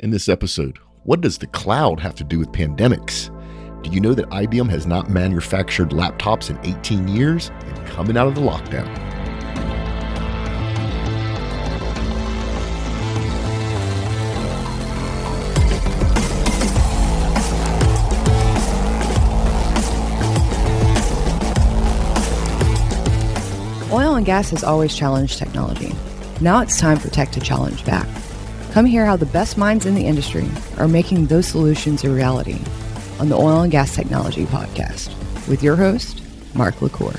In 0.00 0.10
this 0.10 0.28
episode, 0.28 0.78
what 1.02 1.20
does 1.22 1.38
the 1.38 1.48
cloud 1.48 1.98
have 1.98 2.14
to 2.14 2.22
do 2.22 2.38
with 2.38 2.52
pandemics? 2.52 3.34
Do 3.82 3.90
you 3.90 3.98
know 3.98 4.14
that 4.14 4.30
IBM 4.30 4.70
has 4.70 4.86
not 4.86 5.10
manufactured 5.10 5.90
laptops 5.90 6.50
in 6.50 6.58
18 6.64 7.08
years 7.08 7.50
and 7.64 7.86
coming 7.88 8.16
out 8.16 8.28
of 8.28 8.36
the 8.36 8.40
lockdown? 8.40 8.86
Oil 23.90 24.14
and 24.14 24.24
gas 24.24 24.50
has 24.50 24.62
always 24.62 24.94
challenged 24.94 25.38
technology. 25.38 25.92
Now 26.40 26.60
it's 26.60 26.78
time 26.78 26.98
for 26.98 27.08
tech 27.08 27.32
to 27.32 27.40
challenge 27.40 27.84
back. 27.84 28.06
Come 28.72 28.84
hear 28.84 29.06
how 29.06 29.16
the 29.16 29.26
best 29.26 29.56
minds 29.56 29.86
in 29.86 29.94
the 29.94 30.06
industry 30.06 30.48
are 30.76 30.88
making 30.88 31.26
those 31.26 31.46
solutions 31.46 32.04
a 32.04 32.10
reality 32.10 32.60
on 33.18 33.28
the 33.28 33.36
Oil 33.36 33.62
and 33.62 33.72
Gas 33.72 33.94
Technology 33.94 34.44
Podcast 34.44 35.08
with 35.48 35.62
your 35.62 35.74
host, 35.74 36.22
Mark 36.54 36.80
LaCour. 36.82 37.14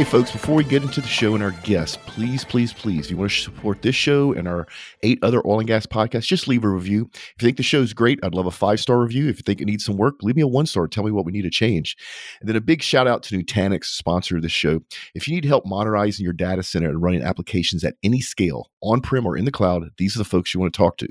Hey, 0.00 0.06
folks, 0.06 0.32
before 0.32 0.54
we 0.54 0.64
get 0.64 0.82
into 0.82 1.02
the 1.02 1.06
show 1.06 1.34
and 1.34 1.44
our 1.44 1.50
guests, 1.50 1.98
please, 2.06 2.42
please, 2.42 2.72
please, 2.72 3.04
if 3.04 3.10
you 3.10 3.18
want 3.18 3.32
to 3.32 3.36
support 3.38 3.82
this 3.82 3.94
show 3.94 4.32
and 4.32 4.48
our 4.48 4.66
eight 5.02 5.18
other 5.20 5.46
oil 5.46 5.58
and 5.58 5.68
gas 5.68 5.84
podcasts, 5.84 6.24
just 6.24 6.48
leave 6.48 6.64
a 6.64 6.70
review. 6.70 7.10
If 7.12 7.42
you 7.42 7.46
think 7.46 7.58
the 7.58 7.62
show's 7.62 7.92
great, 7.92 8.18
I'd 8.22 8.32
love 8.32 8.46
a 8.46 8.50
five 8.50 8.80
star 8.80 8.98
review. 8.98 9.28
If 9.28 9.36
you 9.36 9.42
think 9.42 9.60
it 9.60 9.66
needs 9.66 9.84
some 9.84 9.98
work, 9.98 10.14
leave 10.22 10.36
me 10.36 10.40
a 10.40 10.48
one 10.48 10.64
star. 10.64 10.88
Tell 10.88 11.04
me 11.04 11.10
what 11.10 11.26
we 11.26 11.32
need 11.32 11.42
to 11.42 11.50
change. 11.50 11.98
And 12.40 12.48
then 12.48 12.56
a 12.56 12.62
big 12.62 12.80
shout 12.80 13.06
out 13.06 13.22
to 13.24 13.36
Nutanix, 13.36 13.84
sponsor 13.88 14.36
of 14.36 14.42
this 14.42 14.52
show. 14.52 14.80
If 15.14 15.28
you 15.28 15.34
need 15.34 15.44
help 15.44 15.66
modernizing 15.66 16.24
your 16.24 16.32
data 16.32 16.62
center 16.62 16.88
and 16.88 17.02
running 17.02 17.20
applications 17.20 17.84
at 17.84 17.96
any 18.02 18.22
scale, 18.22 18.70
on 18.80 19.02
prem 19.02 19.26
or 19.26 19.36
in 19.36 19.44
the 19.44 19.52
cloud, 19.52 19.90
these 19.98 20.16
are 20.16 20.20
the 20.20 20.24
folks 20.24 20.54
you 20.54 20.60
want 20.60 20.72
to 20.72 20.78
talk 20.78 20.96
to. 20.96 21.08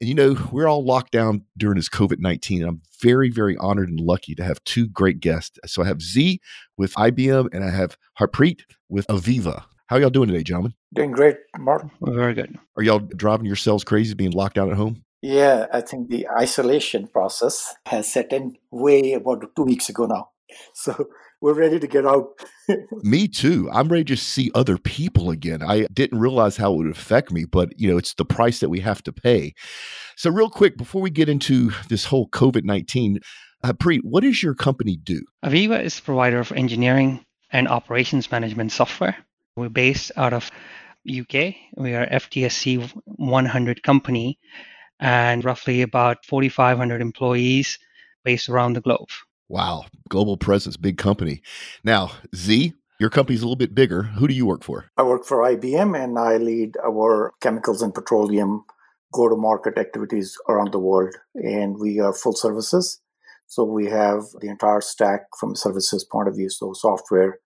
And 0.00 0.08
you 0.08 0.14
know, 0.14 0.34
we're 0.50 0.66
all 0.66 0.84
locked 0.84 1.12
down 1.12 1.44
during 1.58 1.76
this 1.76 1.88
COVID 1.88 2.20
19. 2.20 2.60
And 2.62 2.68
I'm 2.68 2.82
very, 3.00 3.30
very 3.30 3.56
honored 3.58 3.90
and 3.90 4.00
lucky 4.00 4.34
to 4.34 4.44
have 4.44 4.62
two 4.64 4.88
great 4.88 5.20
guests. 5.20 5.58
So 5.66 5.82
I 5.82 5.86
have 5.86 6.00
Z 6.00 6.40
with 6.78 6.94
IBM 6.94 7.52
and 7.52 7.64
I 7.64 7.70
have 7.70 7.96
Harpreet 8.18 8.62
with 8.88 9.06
AVEVA. 9.08 9.62
How 9.86 9.96
are 9.96 10.00
y'all 10.00 10.10
doing 10.10 10.28
today, 10.28 10.42
gentlemen? 10.42 10.74
Doing 10.94 11.10
great, 11.10 11.36
Mark. 11.58 11.84
Very 12.00 12.32
good. 12.32 12.56
Are 12.76 12.82
y'all 12.82 13.00
driving 13.00 13.46
yourselves 13.46 13.84
crazy 13.84 14.14
being 14.14 14.30
locked 14.30 14.54
down 14.54 14.70
at 14.70 14.76
home? 14.76 15.02
Yeah, 15.20 15.66
I 15.72 15.82
think 15.82 16.08
the 16.08 16.28
isolation 16.30 17.08
process 17.08 17.74
has 17.86 18.10
set 18.10 18.32
in 18.32 18.56
way 18.70 19.12
about 19.12 19.54
two 19.54 19.64
weeks 19.64 19.88
ago 19.88 20.06
now. 20.06 20.30
So 20.74 21.08
we're 21.40 21.54
ready 21.54 21.78
to 21.78 21.86
get 21.86 22.06
out. 22.06 22.28
me 23.02 23.28
too. 23.28 23.68
I'm 23.72 23.88
ready 23.88 24.04
to 24.04 24.16
see 24.16 24.50
other 24.54 24.78
people 24.78 25.30
again. 25.30 25.62
I 25.62 25.86
didn't 25.92 26.18
realize 26.18 26.56
how 26.56 26.72
it 26.72 26.76
would 26.76 26.90
affect 26.90 27.32
me, 27.32 27.44
but 27.44 27.78
you 27.78 27.90
know, 27.90 27.98
it's 27.98 28.14
the 28.14 28.24
price 28.24 28.60
that 28.60 28.68
we 28.68 28.80
have 28.80 29.02
to 29.04 29.12
pay. 29.12 29.54
So, 30.16 30.30
real 30.30 30.50
quick, 30.50 30.76
before 30.76 31.02
we 31.02 31.10
get 31.10 31.28
into 31.28 31.72
this 31.88 32.04
whole 32.04 32.28
COVID 32.28 32.64
19, 32.64 33.20
uh, 33.62 33.72
Preet, 33.72 34.00
what 34.02 34.22
does 34.22 34.42
your 34.42 34.54
company 34.54 34.96
do? 34.96 35.22
AVEVA 35.44 35.82
is 35.82 35.98
a 35.98 36.02
provider 36.02 36.38
of 36.38 36.52
engineering 36.52 37.24
and 37.52 37.68
operations 37.68 38.30
management 38.30 38.72
software. 38.72 39.16
We're 39.56 39.68
based 39.68 40.12
out 40.16 40.32
of 40.32 40.50
UK. 41.08 41.54
We 41.76 41.94
are 41.94 42.06
FTSE 42.06 42.90
100 43.04 43.82
company 43.82 44.38
and 44.98 45.44
roughly 45.44 45.82
about 45.82 46.24
4,500 46.26 47.00
employees 47.00 47.78
based 48.24 48.48
around 48.48 48.74
the 48.74 48.80
globe. 48.80 49.08
Wow, 49.50 49.86
global 50.08 50.36
presence, 50.36 50.76
big 50.76 50.96
company. 50.96 51.42
Now, 51.82 52.12
Z, 52.36 52.72
your 53.00 53.10
company's 53.10 53.42
a 53.42 53.46
little 53.46 53.56
bit 53.56 53.74
bigger. 53.74 54.04
Who 54.04 54.28
do 54.28 54.32
you 54.32 54.46
work 54.46 54.62
for? 54.62 54.92
I 54.96 55.02
work 55.02 55.24
for 55.24 55.38
IBM 55.38 56.00
and 56.00 56.16
I 56.16 56.36
lead 56.36 56.76
our 56.86 57.32
chemicals 57.40 57.82
and 57.82 57.92
petroleum 57.92 58.64
go 59.12 59.28
to 59.28 59.34
market 59.34 59.76
activities 59.76 60.36
around 60.48 60.72
the 60.72 60.78
world. 60.78 61.16
And 61.34 61.80
we 61.80 61.98
are 61.98 62.12
full 62.12 62.36
services. 62.36 63.00
So 63.48 63.64
we 63.64 63.86
have 63.86 64.22
the 64.40 64.48
entire 64.48 64.80
stack 64.80 65.22
from 65.36 65.54
a 65.54 65.56
services 65.56 66.04
point 66.04 66.28
of 66.28 66.36
view. 66.36 66.48
So 66.48 66.72
software, 66.72 67.40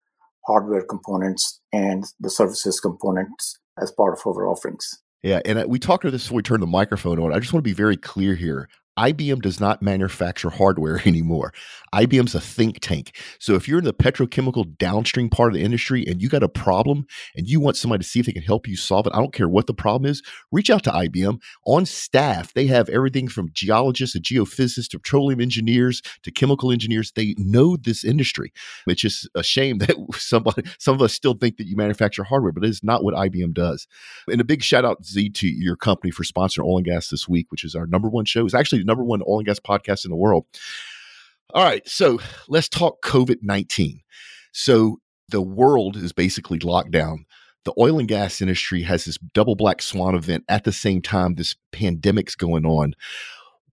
hardware 0.47 0.83
components, 0.83 1.63
and 1.73 2.05
the 2.21 2.29
services 2.29 2.81
components 2.81 3.59
as 3.81 3.91
part 3.91 4.13
of 4.13 4.27
our 4.27 4.47
offerings. 4.47 4.87
Yeah, 5.23 5.41
and 5.47 5.59
uh, 5.59 5.65
we 5.67 5.79
talked 5.79 6.05
about 6.05 6.11
this 6.11 6.25
before 6.25 6.37
we 6.37 6.43
turned 6.43 6.63
the 6.63 6.67
microphone 6.67 7.19
on. 7.19 7.33
I 7.33 7.39
just 7.39 7.55
want 7.55 7.65
to 7.65 7.71
be 7.71 7.73
very 7.73 7.97
clear 7.97 8.35
here. 8.35 8.69
IBM 8.99 9.43
does 9.43 9.61
not 9.61 9.83
manufacture 9.83 10.51
hardware 10.51 11.01
anymore. 11.07 11.53
IBM's 11.95 12.35
a 12.35 12.41
think 12.41 12.81
tank. 12.81 13.17
So 13.39 13.55
if 13.55 13.69
you're 13.69 13.79
in 13.79 13.85
the 13.85 13.95
petrochemical 13.95 14.77
downstream 14.79 15.29
part 15.29 15.53
of 15.53 15.55
the 15.55 15.65
industry 15.65 16.05
and 16.07 16.21
you 16.21 16.29
got 16.29 16.43
a 16.43 16.49
problem 16.49 17.07
and 17.37 17.49
you 17.49 17.61
want 17.61 17.77
somebody 17.77 18.03
to 18.03 18.09
see 18.09 18.21
if 18.21 18.27
they 18.27 18.33
can 18.33 18.43
help 18.43 18.67
you 18.67 18.77
solve 18.77 19.07
it, 19.07 19.13
I 19.15 19.19
don't 19.19 19.33
care 19.33 19.49
what 19.49 19.67
the 19.67 19.75
problem 19.75 20.11
is, 20.11 20.23
reach 20.51 20.71
out 20.71 20.83
to 20.85 20.91
IBM. 20.91 21.41
On 21.67 21.87
staff, 21.87 22.53
they 22.53 22.67
have 22.67 22.89
everything 22.89 23.29
from 23.29 23.51
geologists 23.53 24.15
to 24.15 24.21
geophysicists 24.21 24.89
to 24.89 24.99
petroleum 24.99 25.41
engineers 25.41 26.03
to 26.23 26.31
chemical 26.31 26.73
engineers. 26.73 27.13
They 27.13 27.35
know 27.39 27.77
this 27.77 28.05
industry. 28.05 28.53
It's 28.87 29.01
just 29.01 29.29
a 29.35 29.43
shame 29.43 29.79
that 29.85 29.95
somebody, 30.15 30.63
some 30.79 30.95
of 30.95 31.03
us 31.03 31.13
still 31.13 31.35
think 31.35 31.57
that 31.57 31.67
you 31.67 31.77
manufacture 31.77 32.25
hardware, 32.25 32.53
but 32.53 32.65
it 32.65 32.71
is 32.71 32.83
not 32.83 33.05
what 33.05 33.15
IBM 33.15 33.55
does. 33.55 33.87
And 34.29 34.41
a 34.41 34.45
big 34.45 34.63
shout 34.63 34.85
out, 34.85 35.05
Z, 35.05 35.31
to 35.31 35.49
your 35.49 35.77
company 35.77 36.11
for 36.11 36.25
sponsoring 36.25 36.65
Oil 36.65 36.79
and 36.79 36.87
Gas 36.87 37.09
this 37.09 37.29
week, 37.29 37.51
which 37.51 37.65
is 37.65 37.75
our 37.75 37.87
number 37.87 38.09
one 38.09 38.25
show. 38.25 38.45
It's 38.45 38.55
actually 38.55 38.84
number 38.85 39.05
one 39.05 39.23
oil 39.23 39.39
and 39.39 39.47
gas 39.47 39.59
podcast 39.59 40.05
in 40.05 40.11
the 40.11 40.17
world. 40.17 40.47
All 41.53 41.65
right, 41.65 41.87
so 41.89 42.21
let's 42.49 42.69
talk 42.69 43.03
COVID 43.03 43.39
19. 43.43 44.01
So 44.53 44.99
the 45.29 45.43
world 45.43 45.97
is 45.97 46.13
basically 46.13 46.59
locked 46.59 46.91
down. 46.91 47.27
The 47.65 47.75
oil 47.79 47.99
and 47.99 48.09
gas 48.09 48.41
industry 48.41 48.83
has 48.83 49.05
this 49.05 49.19
double 49.33 49.57
black 49.57 49.81
swan 49.81 50.15
event 50.15 50.45
at 50.49 50.65
the 50.65 50.73
same 50.73 51.01
time 51.01 51.35
this 51.35 51.55
pandemic's 51.73 52.37
going 52.37 52.67
on. 52.67 52.95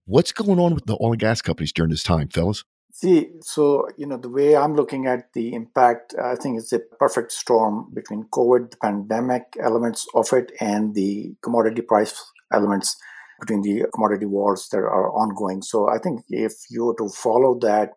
What's 0.06 0.32
going 0.32 0.58
on 0.58 0.74
with 0.74 0.86
the 0.86 0.96
oil 1.00 1.12
and 1.12 1.20
gas 1.20 1.42
companies 1.42 1.72
during 1.72 1.90
this 1.90 2.02
time, 2.02 2.28
fellas? 2.28 2.64
See, 2.92 3.30
so, 3.40 3.88
you 3.96 4.06
know, 4.06 4.16
the 4.16 4.28
way 4.28 4.54
I'm 4.54 4.74
looking 4.74 5.06
at 5.06 5.32
the 5.32 5.54
impact, 5.54 6.14
I 6.22 6.36
think 6.36 6.58
it's 6.58 6.72
a 6.72 6.78
perfect 6.78 7.32
storm 7.32 7.90
between 7.94 8.24
COVID, 8.24 8.70
the 8.70 8.76
pandemic 8.76 9.56
elements 9.60 10.06
of 10.14 10.32
it, 10.32 10.52
and 10.60 10.94
the 10.94 11.34
commodity 11.42 11.82
price 11.82 12.22
elements 12.52 12.96
between 13.42 13.62
the 13.62 13.84
commodity 13.92 14.26
wars 14.26 14.68
that 14.70 14.78
are 14.78 15.10
ongoing. 15.10 15.62
So 15.62 15.88
I 15.88 15.98
think 15.98 16.20
if 16.28 16.52
you 16.70 16.86
were 16.86 16.96
to 16.98 17.08
follow 17.08 17.58
that 17.60 17.90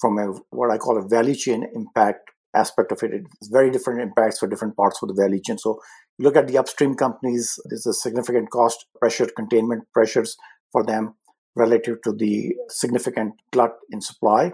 from 0.00 0.18
a 0.18 0.32
what 0.50 0.70
I 0.70 0.78
call 0.78 0.98
a 0.98 1.06
value 1.06 1.34
chain 1.34 1.64
impact 1.74 2.30
aspect 2.56 2.90
of 2.90 3.02
it, 3.02 3.10
it's 3.12 3.48
very 3.48 3.70
different 3.70 4.00
impacts 4.00 4.38
for 4.38 4.48
different 4.48 4.76
parts 4.76 4.98
of 5.02 5.08
the 5.08 5.14
value 5.14 5.40
chain. 5.44 5.58
So 5.58 5.78
look 6.18 6.36
at 6.36 6.48
the 6.48 6.58
upstream 6.58 6.94
companies, 6.94 7.60
there's 7.66 7.86
a 7.86 7.92
significant 7.92 8.50
cost 8.50 8.86
pressure, 8.98 9.26
containment 9.36 9.84
pressures 9.92 10.36
for 10.72 10.82
them 10.84 11.14
relative 11.54 11.98
to 12.04 12.12
the 12.12 12.54
significant 12.68 13.34
glut 13.52 13.72
in 13.90 14.00
supply 14.00 14.52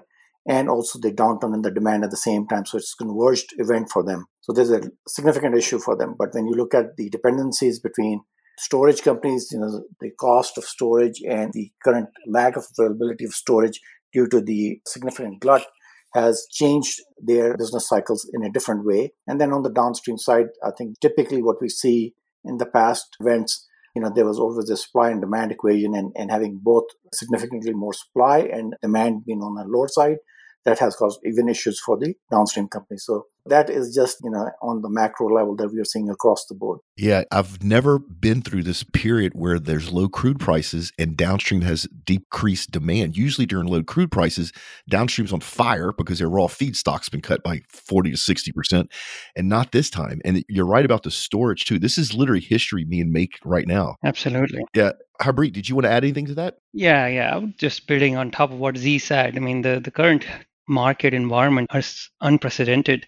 and 0.49 0.69
also 0.69 0.99
the 0.99 1.13
downturn 1.13 1.55
in 1.55 1.63
the 1.63 1.71
demand 1.71 2.05
at 2.05 2.11
the 2.11 2.17
same 2.17 2.47
time. 2.49 2.67
So 2.67 2.79
it's 2.79 2.95
a 2.99 3.05
converged 3.05 3.55
event 3.59 3.91
for 3.93 4.03
them. 4.03 4.27
So 4.41 4.53
there's 4.53 4.71
a 4.71 4.91
significant 5.07 5.57
issue 5.57 5.79
for 5.79 5.97
them. 5.97 6.15
But 6.19 6.35
when 6.35 6.47
you 6.47 6.55
look 6.55 6.75
at 6.75 6.97
the 6.97 7.11
dependencies 7.11 7.79
between 7.81 8.23
storage 8.59 9.03
companies, 9.03 9.49
you 9.53 9.61
know, 9.61 9.83
the 10.01 10.11
cost 10.19 10.59
of 10.59 10.65
storage 10.65 11.21
and 11.29 11.53
the 11.53 11.71
current 11.85 12.09
lack 12.27 12.57
of 12.57 12.65
availability 12.79 13.25
of 13.25 13.33
storage 13.33 13.81
due 14.13 14.27
to 14.29 14.41
the 14.41 14.81
significant 14.87 15.41
glut 15.41 15.67
has 16.15 16.47
changed 16.51 17.01
their 17.23 17.57
business 17.57 17.89
cycles 17.89 18.29
in 18.33 18.43
a 18.43 18.51
different 18.51 18.87
way. 18.87 19.13
And 19.27 19.41
then 19.41 19.53
on 19.53 19.63
the 19.63 19.73
downstream 19.73 20.17
side, 20.17 20.47
I 20.65 20.71
think 20.77 20.99
typically 21.01 21.43
what 21.43 21.61
we 21.61 21.69
see 21.69 22.15
in 22.45 22.57
the 22.57 22.67
past 22.67 23.17
events, 23.21 23.67
you 23.95 24.01
know, 24.01 24.11
there 24.15 24.25
was 24.25 24.39
always 24.39 24.71
a 24.71 24.77
supply 24.77 25.11
and 25.11 25.21
demand 25.21 25.53
equation 25.53 25.95
and, 25.95 26.13
and 26.17 26.31
having 26.31 26.61
both 26.63 26.85
significantly 27.13 27.73
more 27.75 27.93
supply 27.93 28.39
and 28.39 28.75
demand 28.81 29.25
being 29.27 29.41
on 29.41 29.55
the 29.55 29.65
lower 29.67 29.89
side, 29.89 30.17
that 30.65 30.79
has 30.79 30.97
caused 30.97 31.21
even 31.25 31.49
issues 31.49 31.81
for 31.81 31.97
the 31.97 32.15
downstream 32.31 32.69
companies. 32.69 33.05
So 33.07 33.27
that 33.49 33.71
is 33.71 33.95
just 33.95 34.19
you 34.23 34.31
know 34.31 34.51
on 34.63 34.83
the 34.83 34.89
macro 34.89 35.29
level 35.29 35.55
that 35.55 35.69
we 35.73 35.81
are 35.81 35.85
seeing 35.85 36.09
across 36.09 36.47
the 36.47 36.55
board 36.55 36.81
yeah 36.97 37.23
i've 37.33 37.63
never 37.63 37.99
been 37.99 38.43
through 38.43 38.63
this 38.63 38.83
period 38.83 39.33
where 39.35 39.59
there's 39.59 39.93
low 39.93 40.09
crude 40.09 40.39
prices 40.39 40.93
and 40.99 41.17
downstream 41.17 41.61
has 41.61 41.87
decreased 42.05 42.71
demand 42.71 43.17
usually 43.17 43.47
during 43.47 43.67
low 43.67 43.83
crude 43.83 44.11
prices 44.11 44.53
downstream's 44.89 45.33
on 45.33 45.41
fire 45.41 45.93
because 45.93 46.19
their 46.19 46.29
raw 46.29 46.47
feedstock's 46.47 47.09
been 47.09 47.21
cut 47.21 47.43
by 47.43 47.61
40 47.69 48.11
to 48.11 48.17
60 48.17 48.53
percent 48.53 48.93
and 49.37 49.49
not 49.49 49.73
this 49.73 49.91
time 49.91 50.21
and 50.25 50.45
you're 50.49 50.67
right 50.67 50.85
about 50.85 51.03
the 51.03 51.11
storage 51.11 51.65
too 51.65 51.79
this 51.79 51.99
is 51.99 52.15
literally 52.15 52.41
history 52.41 52.85
being 52.85 53.13
made 53.13 53.31
right 53.45 53.67
now 53.67 53.97
absolutely 54.05 54.63
yeah 54.75 54.93
Harpreet, 55.21 55.55
did 55.55 55.67
you 55.67 55.75
want 55.75 55.85
to 55.85 55.91
add 55.91 56.05
anything 56.05 56.27
to 56.27 56.35
that? 56.35 56.57
Yeah, 56.75 57.07
yeah. 57.07 57.35
I 57.35 57.39
was 57.39 57.51
just 57.57 57.87
building 57.87 58.17
on 58.17 58.31
top 58.31 58.51
of 58.51 58.59
what 58.59 58.77
Z 58.77 58.99
said. 58.99 59.35
I 59.35 59.41
mean, 59.41 59.63
the, 59.63 59.81
the 59.81 59.91
current 59.91 60.27
market 60.69 61.15
environment 61.15 61.71
is 61.75 62.11
unprecedented. 62.21 63.07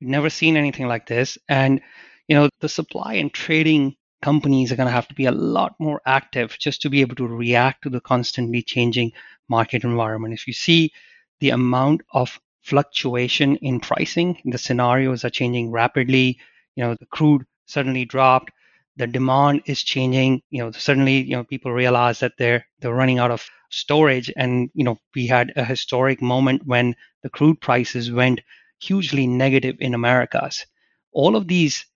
Never 0.00 0.30
seen 0.30 0.56
anything 0.56 0.88
like 0.88 1.06
this. 1.06 1.38
And, 1.48 1.80
you 2.28 2.34
know, 2.36 2.48
the 2.60 2.68
supply 2.68 3.14
and 3.14 3.32
trading 3.32 3.96
companies 4.22 4.70
are 4.72 4.76
going 4.76 4.86
to 4.86 4.92
have 4.92 5.08
to 5.08 5.14
be 5.14 5.26
a 5.26 5.32
lot 5.32 5.74
more 5.78 6.00
active 6.06 6.56
just 6.58 6.82
to 6.82 6.90
be 6.90 7.00
able 7.00 7.16
to 7.16 7.26
react 7.26 7.82
to 7.82 7.90
the 7.90 8.00
constantly 8.00 8.62
changing 8.62 9.12
market 9.48 9.84
environment. 9.84 10.34
If 10.34 10.46
you 10.46 10.52
see 10.52 10.92
the 11.40 11.50
amount 11.50 12.02
of 12.12 12.40
fluctuation 12.62 13.56
in 13.56 13.80
pricing, 13.80 14.38
the 14.44 14.58
scenarios 14.58 15.24
are 15.24 15.30
changing 15.30 15.70
rapidly. 15.70 16.38
you 16.76 16.84
know 16.84 16.94
the 16.94 17.06
crude 17.06 17.44
suddenly 17.66 18.04
dropped 18.04 18.50
the 18.96 19.06
demand 19.06 19.62
is 19.66 19.82
changing 19.82 20.42
you 20.50 20.62
know 20.62 20.70
suddenly 20.72 21.22
you 21.22 21.34
know 21.36 21.44
people 21.44 21.72
realize 21.72 22.20
that 22.20 22.32
they're 22.38 22.64
they're 22.80 22.94
running 22.94 23.18
out 23.18 23.30
of 23.30 23.48
storage 23.70 24.30
and 24.36 24.70
you 24.74 24.84
know 24.84 24.96
we 25.14 25.26
had 25.26 25.52
a 25.56 25.64
historic 25.64 26.20
moment 26.22 26.62
when 26.66 26.94
the 27.22 27.30
crude 27.30 27.60
prices 27.60 28.10
went 28.10 28.40
hugely 28.80 29.26
negative 29.26 29.76
in 29.80 29.94
americas 29.94 30.66
all 31.12 31.36
of 31.36 31.48
these 31.48 31.86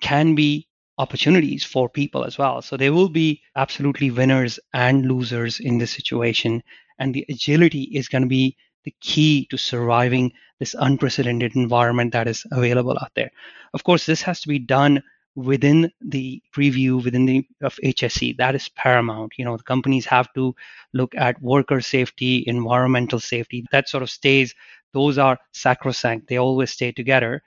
can 0.00 0.34
be 0.34 0.66
opportunities 0.98 1.64
for 1.64 1.88
people 1.88 2.24
as 2.24 2.38
well 2.38 2.60
so 2.62 2.76
there 2.76 2.92
will 2.92 3.08
be 3.08 3.40
absolutely 3.56 4.10
winners 4.10 4.58
and 4.74 5.06
losers 5.06 5.60
in 5.60 5.78
this 5.78 5.90
situation 5.90 6.62
and 6.98 7.14
the 7.14 7.24
agility 7.28 7.82
is 7.92 8.08
going 8.08 8.22
to 8.22 8.28
be 8.28 8.56
the 8.84 8.94
key 9.00 9.46
to 9.50 9.56
surviving 9.56 10.32
this 10.58 10.74
unprecedented 10.78 11.54
environment 11.56 12.12
that 12.12 12.28
is 12.28 12.44
available 12.52 12.96
out 13.00 13.12
there 13.14 13.30
of 13.74 13.84
course 13.84 14.06
this 14.06 14.22
has 14.22 14.40
to 14.40 14.48
be 14.48 14.58
done 14.58 15.02
within 15.34 15.90
the 16.00 16.42
preview 16.54 17.02
within 17.02 17.24
the 17.26 17.46
of 17.62 17.78
HSE. 17.82 18.36
That 18.36 18.54
is 18.54 18.68
paramount. 18.68 19.32
You 19.38 19.44
know, 19.44 19.56
the 19.56 19.62
companies 19.62 20.04
have 20.06 20.32
to 20.34 20.54
look 20.92 21.14
at 21.14 21.40
worker 21.40 21.80
safety, 21.80 22.44
environmental 22.46 23.18
safety. 23.18 23.64
That 23.72 23.88
sort 23.88 24.02
of 24.02 24.10
stays. 24.10 24.54
Those 24.92 25.18
are 25.18 25.38
sacrosanct. 25.52 26.28
They 26.28 26.38
always 26.38 26.70
stay 26.70 26.92
together. 26.92 27.42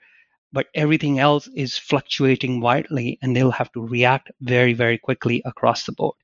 But 0.52 0.68
everything 0.74 1.18
else 1.18 1.48
is 1.54 1.76
fluctuating 1.76 2.60
widely, 2.60 3.18
and 3.20 3.36
they'll 3.36 3.50
have 3.50 3.72
to 3.72 3.86
react 3.86 4.30
very, 4.40 4.72
very 4.72 4.96
quickly 4.96 5.42
across 5.44 5.84
the 5.84 5.92
board. 5.92 6.14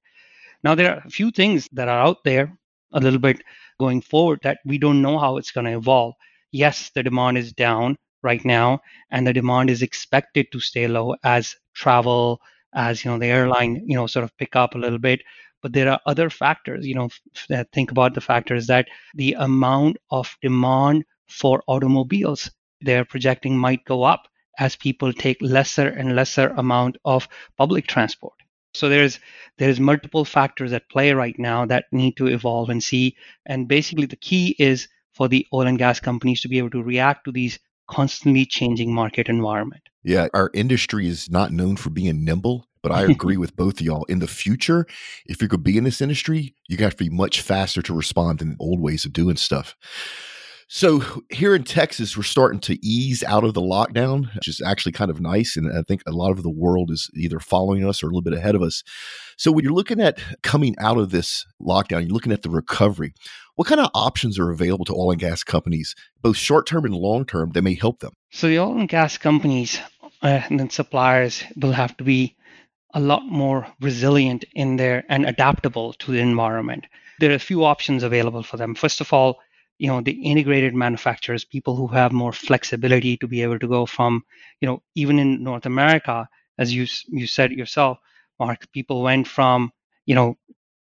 Now, 0.64 0.74
there 0.74 0.94
are 0.94 1.02
a 1.04 1.10
few 1.10 1.30
things 1.30 1.68
that 1.72 1.88
are 1.88 2.00
out 2.00 2.24
there 2.24 2.56
a 2.92 3.00
little 3.00 3.18
bit 3.18 3.42
going 3.78 4.00
forward 4.00 4.40
that 4.42 4.58
we 4.64 4.78
don't 4.78 5.02
know 5.02 5.18
how 5.18 5.36
it's 5.36 5.50
going 5.50 5.66
to 5.66 5.76
evolve. 5.76 6.14
Yes, 6.52 6.90
the 6.94 7.02
demand 7.02 7.36
is 7.36 7.52
down 7.52 7.98
right 8.22 8.44
now, 8.44 8.80
and 9.10 9.26
the 9.26 9.32
demand 9.32 9.70
is 9.70 9.82
expected 9.82 10.46
to 10.52 10.60
stay 10.60 10.86
low 10.86 11.16
as 11.24 11.56
travel, 11.74 12.40
as 12.74 13.04
you 13.04 13.10
know, 13.10 13.18
the 13.18 13.26
airline, 13.26 13.82
you 13.86 13.96
know, 13.96 14.06
sort 14.06 14.24
of 14.24 14.36
pick 14.38 14.54
up 14.54 14.74
a 14.74 14.78
little 14.78 14.98
bit. 14.98 15.20
But 15.62 15.72
there 15.72 15.90
are 15.90 16.00
other 16.06 16.30
factors, 16.30 16.86
you 16.86 16.94
know, 16.94 17.08
that 17.48 17.70
think 17.72 17.90
about 17.90 18.14
the 18.14 18.20
factors 18.20 18.66
that 18.68 18.88
the 19.14 19.34
amount 19.34 19.96
of 20.10 20.36
demand 20.42 21.04
for 21.32 21.62
automobiles 21.66 22.50
they're 22.82 23.04
projecting 23.04 23.56
might 23.56 23.84
go 23.84 24.02
up 24.02 24.28
as 24.58 24.76
people 24.76 25.12
take 25.12 25.40
lesser 25.40 25.88
and 25.88 26.14
lesser 26.14 26.48
amount 26.48 26.98
of 27.04 27.28
public 27.56 27.86
transport. 27.86 28.34
So 28.74 28.88
there's 28.88 29.18
there's 29.58 29.80
multiple 29.80 30.24
factors 30.24 30.72
at 30.72 30.88
play 30.88 31.12
right 31.12 31.38
now 31.38 31.66
that 31.66 31.86
need 31.92 32.16
to 32.16 32.26
evolve 32.26 32.70
and 32.70 32.82
see. 32.82 33.16
And 33.46 33.68
basically 33.68 34.06
the 34.06 34.16
key 34.16 34.56
is 34.58 34.88
for 35.12 35.28
the 35.28 35.46
oil 35.52 35.66
and 35.66 35.78
gas 35.78 36.00
companies 36.00 36.40
to 36.40 36.48
be 36.48 36.58
able 36.58 36.70
to 36.70 36.82
react 36.82 37.24
to 37.24 37.32
these 37.32 37.58
constantly 37.90 38.46
changing 38.46 38.94
market 38.94 39.28
environment. 39.28 39.82
Yeah, 40.02 40.28
our 40.32 40.50
industry 40.54 41.06
is 41.06 41.30
not 41.30 41.52
known 41.52 41.76
for 41.76 41.90
being 41.90 42.24
nimble, 42.24 42.66
but 42.82 42.92
I 42.92 43.02
agree 43.10 43.36
with 43.36 43.56
both 43.56 43.74
of 43.74 43.82
y'all. 43.82 44.04
In 44.04 44.20
the 44.20 44.26
future, 44.26 44.86
if 45.26 45.40
you're 45.40 45.48
going 45.48 45.60
to 45.60 45.64
be 45.64 45.76
in 45.76 45.84
this 45.84 46.00
industry, 46.00 46.54
you 46.66 46.78
got 46.78 46.92
to 46.92 46.96
be 46.96 47.10
much 47.10 47.42
faster 47.42 47.82
to 47.82 47.94
respond 47.94 48.38
than 48.38 48.56
old 48.58 48.80
ways 48.80 49.04
of 49.04 49.12
doing 49.12 49.36
stuff. 49.36 49.76
So 50.74 51.02
here 51.28 51.54
in 51.54 51.64
Texas, 51.64 52.16
we're 52.16 52.22
starting 52.22 52.58
to 52.60 52.78
ease 52.82 53.22
out 53.24 53.44
of 53.44 53.52
the 53.52 53.60
lockdown, 53.60 54.34
which 54.34 54.48
is 54.48 54.62
actually 54.64 54.92
kind 54.92 55.10
of 55.10 55.20
nice. 55.20 55.54
And 55.54 55.70
I 55.70 55.82
think 55.82 56.02
a 56.06 56.12
lot 56.12 56.30
of 56.30 56.42
the 56.42 56.50
world 56.50 56.90
is 56.90 57.10
either 57.14 57.40
following 57.40 57.86
us 57.86 58.02
or 58.02 58.06
a 58.06 58.08
little 58.08 58.22
bit 58.22 58.32
ahead 58.32 58.54
of 58.54 58.62
us. 58.62 58.82
So 59.36 59.52
when 59.52 59.64
you're 59.64 59.74
looking 59.74 60.00
at 60.00 60.18
coming 60.42 60.74
out 60.80 60.96
of 60.96 61.10
this 61.10 61.44
lockdown, 61.60 62.06
you're 62.06 62.14
looking 62.14 62.32
at 62.32 62.40
the 62.40 62.48
recovery. 62.48 63.12
What 63.56 63.68
kind 63.68 63.82
of 63.82 63.90
options 63.92 64.38
are 64.38 64.50
available 64.50 64.86
to 64.86 64.94
oil 64.94 65.10
and 65.10 65.20
gas 65.20 65.44
companies, 65.44 65.94
both 66.22 66.38
short 66.38 66.66
term 66.66 66.86
and 66.86 66.94
long 66.94 67.26
term, 67.26 67.50
that 67.50 67.60
may 67.60 67.74
help 67.74 68.00
them? 68.00 68.14
So 68.30 68.48
the 68.48 68.58
oil 68.58 68.78
and 68.78 68.88
gas 68.88 69.18
companies 69.18 69.78
uh, 70.22 70.40
and 70.48 70.72
suppliers 70.72 71.44
will 71.54 71.72
have 71.72 71.94
to 71.98 72.04
be 72.04 72.34
a 72.94 73.00
lot 73.00 73.26
more 73.26 73.66
resilient 73.82 74.46
in 74.54 74.76
there 74.76 75.04
and 75.10 75.26
adaptable 75.26 75.92
to 75.92 76.12
the 76.12 76.20
environment. 76.20 76.86
There 77.20 77.30
are 77.30 77.34
a 77.34 77.38
few 77.38 77.62
options 77.62 78.02
available 78.02 78.42
for 78.42 78.56
them. 78.56 78.74
First 78.74 79.02
of 79.02 79.12
all, 79.12 79.38
you 79.78 79.88
know 79.88 80.00
the 80.00 80.12
integrated 80.12 80.74
manufacturers 80.74 81.44
people 81.44 81.76
who 81.76 81.88
have 81.88 82.12
more 82.12 82.32
flexibility 82.32 83.16
to 83.16 83.26
be 83.28 83.42
able 83.42 83.58
to 83.58 83.68
go 83.68 83.86
from 83.86 84.22
you 84.60 84.68
know 84.68 84.82
even 84.94 85.18
in 85.18 85.42
north 85.42 85.66
america 85.66 86.28
as 86.58 86.72
you 86.74 86.86
you 87.08 87.26
said 87.26 87.52
yourself 87.52 87.98
mark 88.38 88.70
people 88.72 89.02
went 89.02 89.26
from 89.26 89.72
you 90.06 90.14
know 90.14 90.36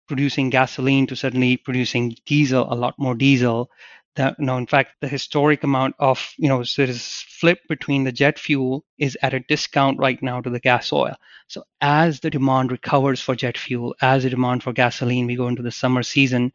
producing 0.08 0.50
gasoline 0.50 1.06
to 1.06 1.16
suddenly 1.16 1.56
producing 1.56 2.16
diesel 2.26 2.72
a 2.72 2.74
lot 2.76 2.94
more 2.98 3.14
diesel. 3.14 3.70
That 4.16 4.38
no 4.40 4.56
in 4.56 4.66
fact 4.66 4.92
the 5.02 5.08
historic 5.08 5.62
amount 5.62 5.94
of 5.98 6.32
you 6.38 6.48
know 6.48 6.62
so 6.62 6.86
this 6.86 7.22
flip 7.22 7.58
between 7.68 8.04
the 8.04 8.12
jet 8.12 8.38
fuel 8.38 8.84
is 8.98 9.18
at 9.22 9.34
a 9.34 9.40
discount 9.40 9.98
right 9.98 10.22
now 10.22 10.40
to 10.40 10.48
the 10.50 10.60
gas 10.60 10.90
oil. 10.92 11.16
So 11.48 11.64
as 11.82 12.20
the 12.20 12.30
demand 12.30 12.72
recovers 12.72 13.20
for 13.20 13.36
jet 13.36 13.58
fuel 13.58 13.94
as 14.00 14.22
the 14.22 14.30
demand 14.30 14.62
for 14.62 14.72
gasoline 14.72 15.26
we 15.26 15.36
go 15.36 15.48
into 15.48 15.62
the 15.62 15.70
summer 15.70 16.02
season 16.02 16.52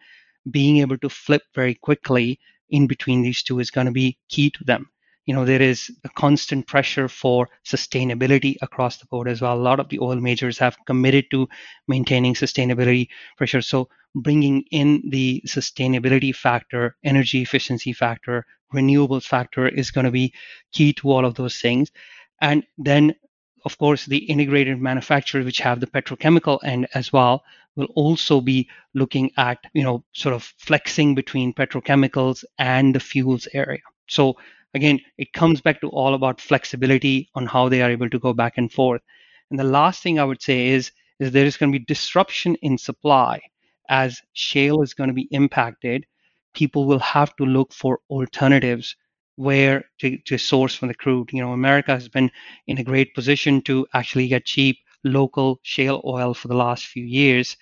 being 0.49 0.77
able 0.77 0.97
to 0.99 1.09
flip 1.09 1.43
very 1.53 1.75
quickly 1.75 2.39
in 2.69 2.87
between 2.87 3.21
these 3.21 3.43
two 3.43 3.59
is 3.59 3.71
going 3.71 3.85
to 3.85 3.91
be 3.91 4.17
key 4.29 4.49
to 4.51 4.63
them. 4.63 4.89
You 5.25 5.35
know, 5.35 5.45
there 5.45 5.61
is 5.61 5.91
a 6.03 6.09
constant 6.09 6.67
pressure 6.67 7.07
for 7.07 7.47
sustainability 7.65 8.55
across 8.61 8.97
the 8.97 9.05
board 9.05 9.27
as 9.27 9.41
well. 9.41 9.55
A 9.55 9.61
lot 9.61 9.79
of 9.79 9.89
the 9.89 9.99
oil 9.99 10.15
majors 10.15 10.57
have 10.57 10.77
committed 10.87 11.25
to 11.31 11.47
maintaining 11.87 12.33
sustainability 12.33 13.07
pressure. 13.37 13.61
So, 13.61 13.87
bringing 14.15 14.63
in 14.71 15.03
the 15.09 15.41
sustainability 15.45 16.35
factor, 16.35 16.97
energy 17.03 17.41
efficiency 17.41 17.93
factor, 17.93 18.45
renewables 18.73 19.25
factor 19.25 19.67
is 19.67 19.91
going 19.91 20.05
to 20.05 20.11
be 20.11 20.33
key 20.73 20.91
to 20.93 21.11
all 21.11 21.23
of 21.23 21.35
those 21.35 21.59
things. 21.59 21.91
And 22.41 22.63
then 22.77 23.15
of 23.63 23.77
course, 23.77 24.05
the 24.05 24.17
integrated 24.17 24.79
manufacturers, 24.81 25.45
which 25.45 25.59
have 25.59 25.79
the 25.79 25.87
petrochemical 25.87 26.59
end 26.63 26.87
as 26.93 27.13
well, 27.13 27.43
will 27.75 27.89
also 27.95 28.41
be 28.41 28.69
looking 28.93 29.31
at, 29.37 29.59
you 29.73 29.83
know, 29.83 30.03
sort 30.13 30.35
of 30.35 30.43
flexing 30.57 31.15
between 31.15 31.53
petrochemicals 31.53 32.43
and 32.59 32.93
the 32.93 32.99
fuels 32.99 33.47
area. 33.53 33.81
So 34.07 34.35
again, 34.73 34.99
it 35.17 35.33
comes 35.33 35.61
back 35.61 35.81
to 35.81 35.89
all 35.89 36.13
about 36.13 36.41
flexibility 36.41 37.29
on 37.35 37.45
how 37.45 37.69
they 37.69 37.81
are 37.81 37.91
able 37.91 38.09
to 38.09 38.19
go 38.19 38.33
back 38.33 38.57
and 38.57 38.71
forth. 38.71 39.01
And 39.49 39.59
the 39.59 39.63
last 39.63 40.03
thing 40.03 40.19
I 40.19 40.23
would 40.23 40.41
say 40.41 40.67
is, 40.69 40.91
is 41.19 41.31
there 41.31 41.45
is 41.45 41.57
going 41.57 41.71
to 41.71 41.79
be 41.79 41.85
disruption 41.85 42.55
in 42.61 42.77
supply 42.77 43.41
as 43.89 44.21
shale 44.33 44.81
is 44.81 44.93
going 44.93 45.09
to 45.09 45.13
be 45.13 45.27
impacted. 45.31 46.05
People 46.53 46.85
will 46.85 46.99
have 46.99 47.35
to 47.35 47.45
look 47.45 47.73
for 47.73 47.99
alternatives 48.09 48.95
where 49.35 49.83
to, 49.99 50.17
to 50.25 50.37
source 50.37 50.75
from 50.75 50.87
the 50.87 50.93
crude. 50.93 51.29
You 51.31 51.41
know, 51.41 51.53
America 51.53 51.91
has 51.91 52.09
been 52.09 52.31
in 52.67 52.77
a 52.77 52.83
great 52.83 53.13
position 53.13 53.61
to 53.63 53.87
actually 53.93 54.27
get 54.27 54.45
cheap 54.45 54.77
local 55.03 55.59
shale 55.63 56.01
oil 56.05 56.33
for 56.33 56.47
the 56.47 56.55
last 56.55 56.85
few 56.87 57.03
years. 57.05 57.57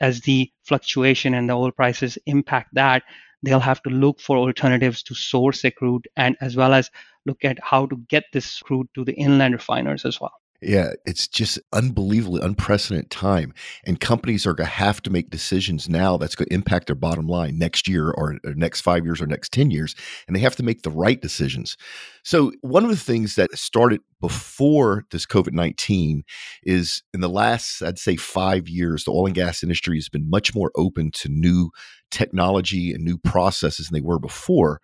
As 0.00 0.20
the 0.22 0.52
fluctuation 0.64 1.34
and 1.34 1.48
the 1.48 1.54
oil 1.54 1.70
prices 1.72 2.18
impact 2.26 2.74
that, 2.74 3.04
they'll 3.42 3.60
have 3.60 3.82
to 3.84 3.90
look 3.90 4.20
for 4.20 4.36
alternatives 4.36 5.02
to 5.04 5.14
source 5.14 5.62
the 5.62 5.70
crude 5.70 6.08
and 6.16 6.36
as 6.42 6.56
well 6.56 6.74
as 6.74 6.90
look 7.26 7.44
at 7.44 7.58
how 7.62 7.86
to 7.86 7.96
get 8.08 8.24
this 8.32 8.60
crude 8.60 8.88
to 8.94 9.04
the 9.04 9.14
inland 9.14 9.54
refiners 9.54 10.04
as 10.04 10.20
well. 10.20 10.41
Yeah, 10.62 10.92
it's 11.04 11.26
just 11.26 11.58
unbelievably 11.72 12.40
unprecedented 12.40 13.10
time. 13.10 13.52
And 13.84 13.98
companies 13.98 14.46
are 14.46 14.54
going 14.54 14.68
to 14.68 14.72
have 14.72 15.02
to 15.02 15.10
make 15.10 15.28
decisions 15.28 15.88
now 15.88 16.16
that's 16.16 16.36
going 16.36 16.46
to 16.46 16.54
impact 16.54 16.86
their 16.86 16.94
bottom 16.94 17.26
line 17.26 17.58
next 17.58 17.88
year 17.88 18.10
or, 18.12 18.38
or, 18.44 18.54
next 18.54 18.82
five 18.82 19.04
years 19.04 19.20
or 19.20 19.26
next 19.26 19.52
10 19.52 19.72
years. 19.72 19.96
And 20.26 20.36
they 20.36 20.40
have 20.40 20.54
to 20.56 20.62
make 20.62 20.82
the 20.82 20.90
right 20.90 21.20
decisions. 21.20 21.76
So, 22.22 22.52
one 22.60 22.84
of 22.84 22.90
the 22.90 22.96
things 22.96 23.34
that 23.34 23.58
started 23.58 24.00
before 24.20 25.04
this 25.10 25.26
COVID 25.26 25.52
19 25.52 26.22
is 26.62 27.02
in 27.12 27.20
the 27.20 27.28
last, 27.28 27.82
I'd 27.82 27.98
say, 27.98 28.14
five 28.14 28.68
years, 28.68 29.04
the 29.04 29.10
oil 29.10 29.26
and 29.26 29.34
gas 29.34 29.64
industry 29.64 29.96
has 29.96 30.08
been 30.08 30.30
much 30.30 30.54
more 30.54 30.70
open 30.76 31.10
to 31.12 31.28
new 31.28 31.70
technology 32.12 32.92
and 32.92 33.02
new 33.02 33.18
processes 33.18 33.88
than 33.88 33.94
they 33.94 34.06
were 34.06 34.20
before 34.20 34.80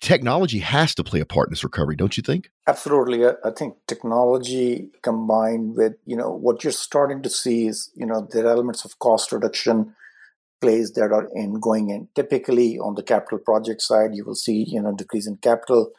technology 0.00 0.58
has 0.58 0.94
to 0.94 1.04
play 1.04 1.20
a 1.20 1.26
part 1.26 1.48
in 1.48 1.52
this 1.52 1.64
recovery, 1.64 1.96
don't 1.96 2.16
you 2.16 2.22
think? 2.22 2.50
Absolutely. 2.66 3.26
I 3.26 3.50
think 3.56 3.74
technology 3.86 4.90
combined 5.02 5.76
with, 5.76 5.94
you 6.04 6.16
know, 6.16 6.30
what 6.30 6.62
you're 6.62 6.72
starting 6.72 7.22
to 7.22 7.30
see 7.30 7.66
is, 7.66 7.90
you 7.94 8.06
know, 8.06 8.28
there 8.30 8.46
are 8.46 8.50
elements 8.50 8.84
of 8.84 8.98
cost 8.98 9.32
reduction 9.32 9.94
plays 10.60 10.92
that 10.92 11.12
are 11.12 11.28
in 11.34 11.60
going 11.60 11.90
in. 11.90 12.08
Typically 12.14 12.78
on 12.78 12.94
the 12.94 13.02
capital 13.02 13.38
project 13.38 13.80
side, 13.82 14.10
you 14.14 14.24
will 14.24 14.34
see, 14.34 14.64
you 14.66 14.80
know, 14.80 14.94
decrease 14.94 15.26
in 15.26 15.36
capital 15.36 15.90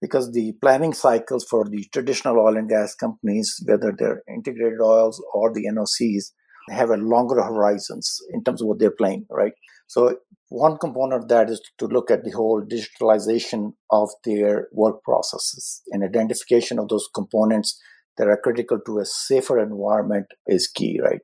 because 0.00 0.32
the 0.32 0.52
planning 0.60 0.92
cycles 0.92 1.44
for 1.48 1.64
the 1.68 1.84
traditional 1.92 2.38
oil 2.38 2.56
and 2.56 2.68
gas 2.68 2.94
companies, 2.94 3.62
whether 3.66 3.92
they're 3.96 4.22
integrated 4.28 4.80
oils 4.80 5.22
or 5.32 5.52
the 5.52 5.66
NOCs, 5.66 6.32
have 6.70 6.90
a 6.90 6.96
longer 6.96 7.42
horizons 7.42 8.20
in 8.32 8.42
terms 8.42 8.60
of 8.60 8.68
what 8.68 8.78
they're 8.78 8.90
playing, 8.90 9.26
right? 9.30 9.52
So 9.86 10.18
one 10.48 10.78
component 10.78 11.22
of 11.22 11.28
that 11.28 11.48
is 11.50 11.60
to 11.78 11.86
look 11.86 12.10
at 12.10 12.24
the 12.24 12.30
whole 12.30 12.62
digitalization 12.62 13.72
of 13.90 14.10
their 14.24 14.68
work 14.72 15.02
processes 15.02 15.82
and 15.90 16.04
identification 16.04 16.78
of 16.78 16.88
those 16.88 17.08
components 17.14 17.80
that 18.16 18.28
are 18.28 18.36
critical 18.36 18.78
to 18.86 18.98
a 18.98 19.04
safer 19.04 19.58
environment 19.58 20.26
is 20.46 20.68
key, 20.68 21.00
right? 21.02 21.20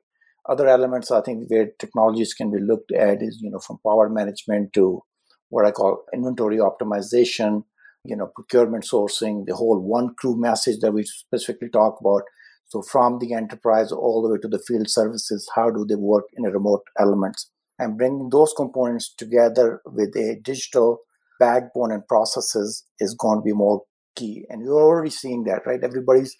Other 0.49 0.67
elements 0.67 1.11
I 1.11 1.21
think 1.21 1.49
where 1.49 1.69
technologies 1.79 2.33
can 2.33 2.51
be 2.51 2.59
looked 2.59 2.91
at 2.91 3.21
is, 3.21 3.39
you 3.41 3.51
know, 3.51 3.59
from 3.59 3.79
power 3.85 4.09
management 4.09 4.73
to 4.73 5.01
what 5.49 5.65
I 5.65 5.71
call 5.71 6.03
inventory 6.13 6.57
optimization, 6.57 7.63
you 8.03 8.15
know, 8.15 8.31
procurement 8.33 8.85
sourcing, 8.85 9.45
the 9.45 9.55
whole 9.55 9.79
one 9.79 10.15
crew 10.15 10.35
message 10.35 10.79
that 10.81 10.93
we 10.93 11.03
specifically 11.03 11.69
talk 11.69 11.97
about. 12.01 12.23
So 12.65 12.81
from 12.81 13.19
the 13.19 13.33
enterprise 13.33 13.91
all 13.91 14.21
the 14.21 14.29
way 14.29 14.39
to 14.41 14.47
the 14.47 14.63
field 14.65 14.89
services, 14.89 15.49
how 15.55 15.69
do 15.69 15.85
they 15.87 15.95
work 15.95 16.23
in 16.35 16.45
a 16.45 16.51
remote 16.51 16.81
elements? 16.97 17.51
And 17.81 17.97
bringing 17.97 18.29
those 18.29 18.53
components 18.55 19.11
together 19.17 19.81
with 19.87 20.15
a 20.15 20.39
digital 20.39 20.99
backbone 21.39 21.91
and 21.91 22.07
processes 22.07 22.85
is 22.99 23.15
going 23.15 23.39
to 23.39 23.43
be 23.43 23.53
more 23.53 23.81
key. 24.15 24.45
And 24.49 24.63
we're 24.63 24.75
already 24.75 25.09
seeing 25.09 25.45
that, 25.45 25.65
right? 25.65 25.83
Everybody's 25.83 26.35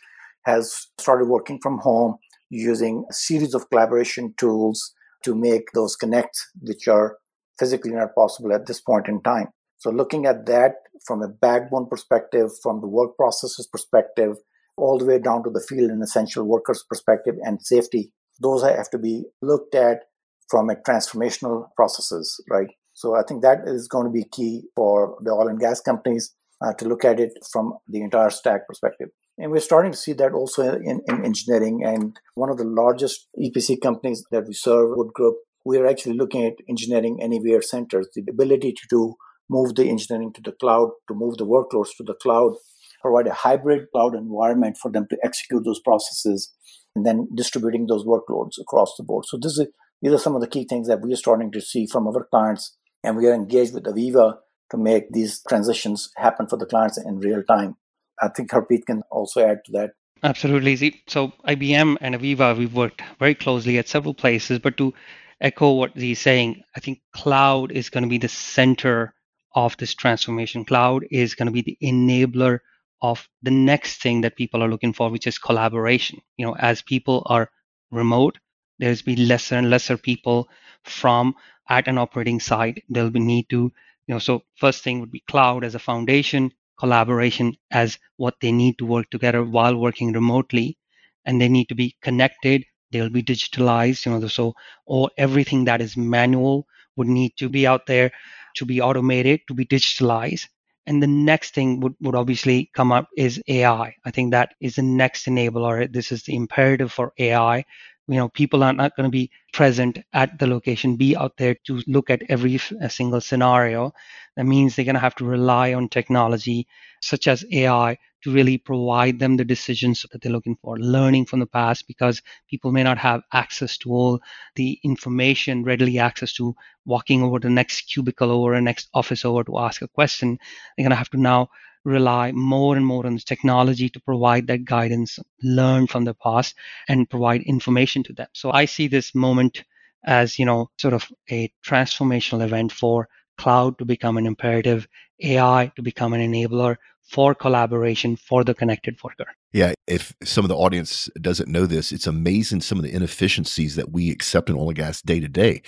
has 0.46 0.88
started 1.00 1.26
working 1.26 1.60
from 1.62 1.80
home 1.80 2.18
using 2.52 3.06
a 3.10 3.14
series 3.14 3.56
of 3.56 3.68
collaboration 3.72 4.36
tools 4.38 4.94
to 5.24 5.34
make 5.34 5.72
those 5.74 5.96
connects, 5.96 6.48
which 6.62 6.88
are 6.88 7.18
physically 7.58 7.92
not 7.92 8.14
possible 8.14 8.54
at 8.54 8.68
this 8.68 8.80
point 8.80 9.08
in 9.08 9.20
time. 9.24 9.48
So, 9.80 9.90
looking 9.90 10.28
at 10.28 10.46
that 10.46 10.74
from 11.08 11.24
a 11.24 11.28
backbone 11.28 11.88
perspective, 11.90 12.50
from 12.62 12.82
the 12.82 12.88
work 12.88 13.18
processes 13.18 13.68
perspective, 13.72 14.38
all 14.78 15.00
the 15.00 15.06
way 15.06 15.18
down 15.18 15.44
to 15.44 15.50
the 15.50 15.66
field 15.68 15.90
and 15.90 16.04
essential 16.04 16.44
workers 16.44 16.84
perspective 16.88 17.36
and 17.42 17.64
safety, 17.64 18.12
those 18.40 18.64
have 18.64 18.92
to 18.92 19.00
be 19.00 19.26
looked 19.42 19.74
at 19.74 20.04
from 20.52 20.70
a 20.70 20.76
transformational 20.76 21.70
processes, 21.76 22.44
right? 22.50 22.68
So, 22.94 23.16
I 23.16 23.24
think 23.28 23.42
that 23.42 23.60
is 23.66 23.88
going 23.88 24.06
to 24.06 24.12
be 24.12 24.26
key 24.26 24.64
for 24.76 25.18
the 25.24 25.32
oil 25.32 25.48
and 25.48 25.60
gas 25.60 25.80
companies 25.80 26.36
uh, 26.62 26.74
to 26.74 26.88
look 26.88 27.06
at 27.06 27.20
it 27.20 27.32
from 27.52 27.74
the 27.88 28.02
entire 28.02 28.30
stack 28.30 28.68
perspective. 28.68 29.10
And 29.38 29.52
we're 29.52 29.62
starting 29.62 29.92
to 29.92 29.98
see 29.98 30.14
that 30.14 30.34
also 30.34 30.76
in, 30.76 31.02
in 31.08 31.26
engineering. 31.26 31.84
And 31.84 32.16
one 32.36 32.50
of 32.50 32.58
the 32.58 32.66
largest 32.66 33.28
EPC 33.40 33.82
companies 33.82 34.24
that 34.32 34.46
we 34.46 34.54
serve, 34.54 34.90
Wood 34.92 35.14
Group, 35.14 35.38
we're 35.66 35.88
actually 35.88 36.16
looking 36.16 36.46
at 36.46 36.54
engineering 36.70 37.20
anywhere 37.22 37.62
centers, 37.62 38.08
the 38.14 38.24
ability 38.30 38.74
to 38.74 38.88
do, 38.90 39.16
move 39.50 39.76
the 39.76 39.90
engineering 39.90 40.32
to 40.34 40.42
the 40.42 40.52
cloud, 40.52 40.92
to 41.08 41.16
move 41.16 41.38
the 41.38 41.46
workloads 41.46 41.96
to 41.98 42.04
the 42.04 42.14
cloud, 42.14 42.54
provide 43.02 43.28
a 43.28 43.34
hybrid 43.34 43.88
cloud 43.94 44.16
environment 44.16 44.78
for 44.78 44.92
them 44.92 45.08
to 45.10 45.18
execute 45.24 45.64
those 45.66 45.80
processes, 45.80 46.54
and 46.96 47.06
then 47.06 47.28
distributing 47.34 47.88
those 47.88 48.06
workloads 48.06 48.60
across 48.60 48.94
the 48.98 49.04
board. 49.04 49.26
So 49.28 49.38
this 49.42 49.58
is 49.58 49.68
these 50.02 50.12
are 50.12 50.18
some 50.18 50.36
of 50.36 50.42
the 50.42 50.48
key 50.48 50.66
things 50.66 50.88
that 50.88 51.02
we 51.02 51.14
are 51.14 51.18
starting 51.18 51.52
to 51.52 51.62
see 51.62 51.86
from 51.86 52.08
our 52.08 52.28
clients, 52.32 52.78
and 53.04 53.18
we 53.18 53.28
are 53.28 53.34
engaged 53.34 53.74
with 53.74 53.84
AVEVA 53.84 54.38
to 54.72 54.78
make 54.78 55.12
these 55.12 55.42
transitions 55.48 56.10
happen 56.18 56.48
for 56.48 56.58
the 56.58 56.66
clients 56.66 56.98
in 56.98 57.20
real 57.20 57.44
time. 57.44 57.76
I 58.22 58.30
think 58.30 58.52
Harpreet 58.52 58.86
can 58.86 59.04
also 59.12 59.46
add 59.46 59.60
to 59.66 59.72
that. 59.74 59.92
Absolutely. 60.24 61.02
So 61.08 61.34
IBM 61.48 61.98
and 62.00 62.16
AVEVA, 62.16 62.58
we've 62.58 62.74
worked 62.74 63.02
very 63.20 63.36
closely 63.36 63.78
at 63.80 63.88
several 63.88 64.14
places, 64.14 64.60
but 64.60 64.78
to 64.78 64.94
echo 65.40 65.72
what 65.72 65.98
he's 65.98 66.22
saying, 66.22 66.62
I 66.76 66.80
think 66.80 67.02
cloud 67.14 67.72
is 67.72 67.90
going 67.90 68.04
to 68.04 68.10
be 68.10 68.20
the 68.20 68.30
center 68.30 69.14
of 69.56 69.76
this 69.78 69.96
transformation. 69.96 70.64
Cloud 70.64 71.06
is 71.12 71.36
going 71.36 71.48
to 71.48 71.52
be 71.52 71.62
the 71.64 71.78
enabler 71.84 72.60
of 73.02 73.28
the 73.42 73.52
next 73.52 74.02
thing 74.02 74.22
that 74.22 74.38
people 74.38 74.64
are 74.64 74.70
looking 74.70 74.94
for, 74.94 75.10
which 75.10 75.26
is 75.26 75.40
collaboration. 75.40 76.20
You 76.38 76.46
know, 76.46 76.56
as 76.56 76.84
people 76.84 77.24
are 77.26 77.50
remote, 77.90 78.38
there's 78.82 79.02
be 79.04 79.16
lesser 79.16 79.56
and 79.56 79.70
lesser 79.70 79.98
people 79.98 80.50
from 80.84 81.36
at 81.70 81.88
an 81.88 81.98
operating 81.98 82.42
site. 82.42 82.84
There'll 82.90 83.12
be 83.12 83.22
need 83.22 83.50
to, 83.52 83.72
you 84.08 84.16
know, 84.16 84.20
so 84.20 84.44
first 84.58 84.84
thing 84.84 85.00
would 85.00 85.12
be 85.12 85.24
cloud 85.30 85.64
as 85.64 85.76
a 85.76 85.80
foundation, 85.80 86.52
collaboration 86.80 87.56
as 87.72 88.00
what 88.18 88.36
they 88.42 88.52
need 88.52 88.78
to 88.80 88.86
work 88.86 89.10
together 89.12 89.44
while 89.46 89.78
working 89.78 90.12
remotely, 90.14 90.78
and 91.26 91.42
they 91.42 91.50
need 91.50 91.70
to 91.70 91.76
be 91.76 91.96
connected. 92.02 92.66
They'll 92.92 93.10
be 93.10 93.24
digitalized 93.24 94.06
you 94.06 94.12
know 94.12 94.28
so 94.28 94.54
or 94.86 95.10
everything 95.18 95.66
that 95.66 95.82
is 95.82 95.96
manual 95.96 96.68
would 96.98 97.08
need 97.08 97.38
to 97.38 97.48
be 97.50 97.66
out 97.66 97.86
there 97.86 98.12
to 98.56 98.66
be 98.66 98.82
automated 98.82 99.42
to 99.48 99.54
be 99.54 99.66
digitalized. 99.66 100.48
And 100.88 101.02
the 101.02 101.08
next 101.08 101.54
thing 101.54 101.80
would, 101.82 101.96
would 102.02 102.16
obviously 102.16 102.70
come 102.74 102.92
up 102.92 103.08
is 103.16 103.42
ai 103.48 103.96
i. 104.06 104.12
Think 104.12 104.32
that 104.32 104.56
is 104.60 104.76
the 104.76 104.82
next 104.82 105.26
enabler. 105.28 105.92
This 105.92 106.12
is 106.12 106.24
the 106.24 106.36
imperative 106.36 106.92
for 106.92 107.14
ai 107.20 107.66
you 108.12 108.18
know 108.18 108.30
people 108.30 108.64
are 108.64 108.74
not 108.74 108.96
going 108.96 109.08
to 109.08 109.12
be 109.12 109.32
present 109.54 110.00
at 110.14 110.38
the 110.40 110.48
location 110.48 110.96
be 110.98 111.16
out 111.16 111.38
there 111.38 111.56
to 111.66 111.82
look 111.88 112.10
at 112.10 112.22
every 112.30 112.60
uh, 112.82 112.88
single 112.88 113.22
scenario 113.22 113.92
that 114.36 114.46
means 114.46 114.76
they're 114.76 114.86
going 114.86 114.96
to 114.96 115.08
have 115.08 115.16
to 115.16 115.26
rely 115.26 115.74
on 115.74 115.90
technology 115.90 116.68
such 117.02 117.28
as 117.28 117.46
ai 117.52 117.98
to 118.24 118.32
really 118.32 118.58
provide 118.58 119.20
them 119.20 119.38
the 119.38 119.46
decisions 119.46 120.06
that 120.12 120.22
they're 120.22 120.32
looking 120.32 120.58
for, 120.62 120.78
learning 120.78 121.26
from 121.26 121.40
the 121.40 121.48
past, 121.48 121.88
because 121.88 122.22
people 122.50 122.72
may 122.72 122.84
not 122.84 122.98
have 122.98 123.24
access 123.34 123.78
to 123.80 123.92
all 123.92 124.20
the 124.56 124.80
information 124.84 125.64
readily 125.64 125.98
access 125.98 126.34
to 126.34 126.56
walking 126.86 127.24
over 127.24 127.40
the 127.40 127.50
next 127.50 127.82
cubicle 127.92 128.32
over 128.32 128.54
a 128.54 128.62
next 128.62 128.90
office 128.94 129.26
over 129.26 129.44
to 129.44 129.58
ask 129.58 129.82
a 129.82 129.88
question. 129.88 130.38
They're 130.78 130.84
going 130.84 130.92
to 130.92 130.96
have 130.98 131.10
to 131.12 131.20
now 131.20 131.50
rely 131.84 132.32
more 132.32 132.76
and 132.76 132.86
more 132.86 133.06
on 133.06 133.16
the 133.16 133.22
technology 133.22 133.90
to 133.90 134.00
provide 134.00 134.48
that 134.48 134.66
guidance, 134.66 135.20
learn 135.42 135.88
from 135.88 136.06
the 136.06 136.14
past, 136.14 136.56
and 136.88 137.10
provide 137.10 137.42
information 137.44 138.04
to 138.04 138.14
them. 138.14 138.28
So 138.34 138.52
I 138.52 138.66
see 138.66 138.88
this 138.88 139.16
moment 139.16 139.64
as, 140.06 140.40
you 140.40 140.46
know, 140.46 140.70
sort 140.80 140.94
of 140.94 141.08
a 141.30 141.52
transformational 141.66 142.44
event 142.44 142.72
for 142.72 143.08
cloud 143.38 143.78
to 143.80 143.86
become 143.86 144.18
an 144.18 144.26
imperative, 144.26 144.88
AI 145.22 145.72
to 145.76 145.82
become 145.82 146.14
an 146.14 146.22
enabler 146.22 146.78
for 147.04 147.36
collaboration 147.36 148.16
for 148.16 148.44
the 148.44 148.54
connected 148.54 148.98
worker. 149.04 149.26
Yeah, 149.52 149.74
if 149.86 150.16
some 150.24 150.46
of 150.46 150.50
the 150.50 150.56
audience 150.56 151.10
doesn't 151.20 151.50
know 151.50 151.66
this, 151.66 151.92
it's 151.92 152.08
amazing 152.08 152.62
some 152.62 152.78
of 152.78 152.84
the 152.84 152.94
inefficiencies 152.94 153.76
that 153.76 153.92
we 153.92 154.10
accept 154.10 154.50
in 154.50 154.56
oil 154.56 154.70
and 154.70 154.78
gas 154.78 155.02
day 155.02 155.20
to 155.20 155.28
day. 155.28 155.62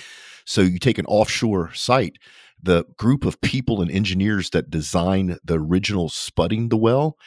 So 0.45 0.61
you 0.61 0.79
take 0.79 0.97
an 0.97 1.05
offshore 1.05 1.73
site, 1.73 2.17
the 2.63 2.85
group 2.97 3.25
of 3.25 3.39
people 3.41 3.81
and 3.81 3.91
engineers 3.91 4.49
that 4.51 4.69
design 4.69 5.37
the 5.43 5.59
original 5.59 6.09
spudding 6.09 6.69
the 6.69 6.77
well 6.77 7.17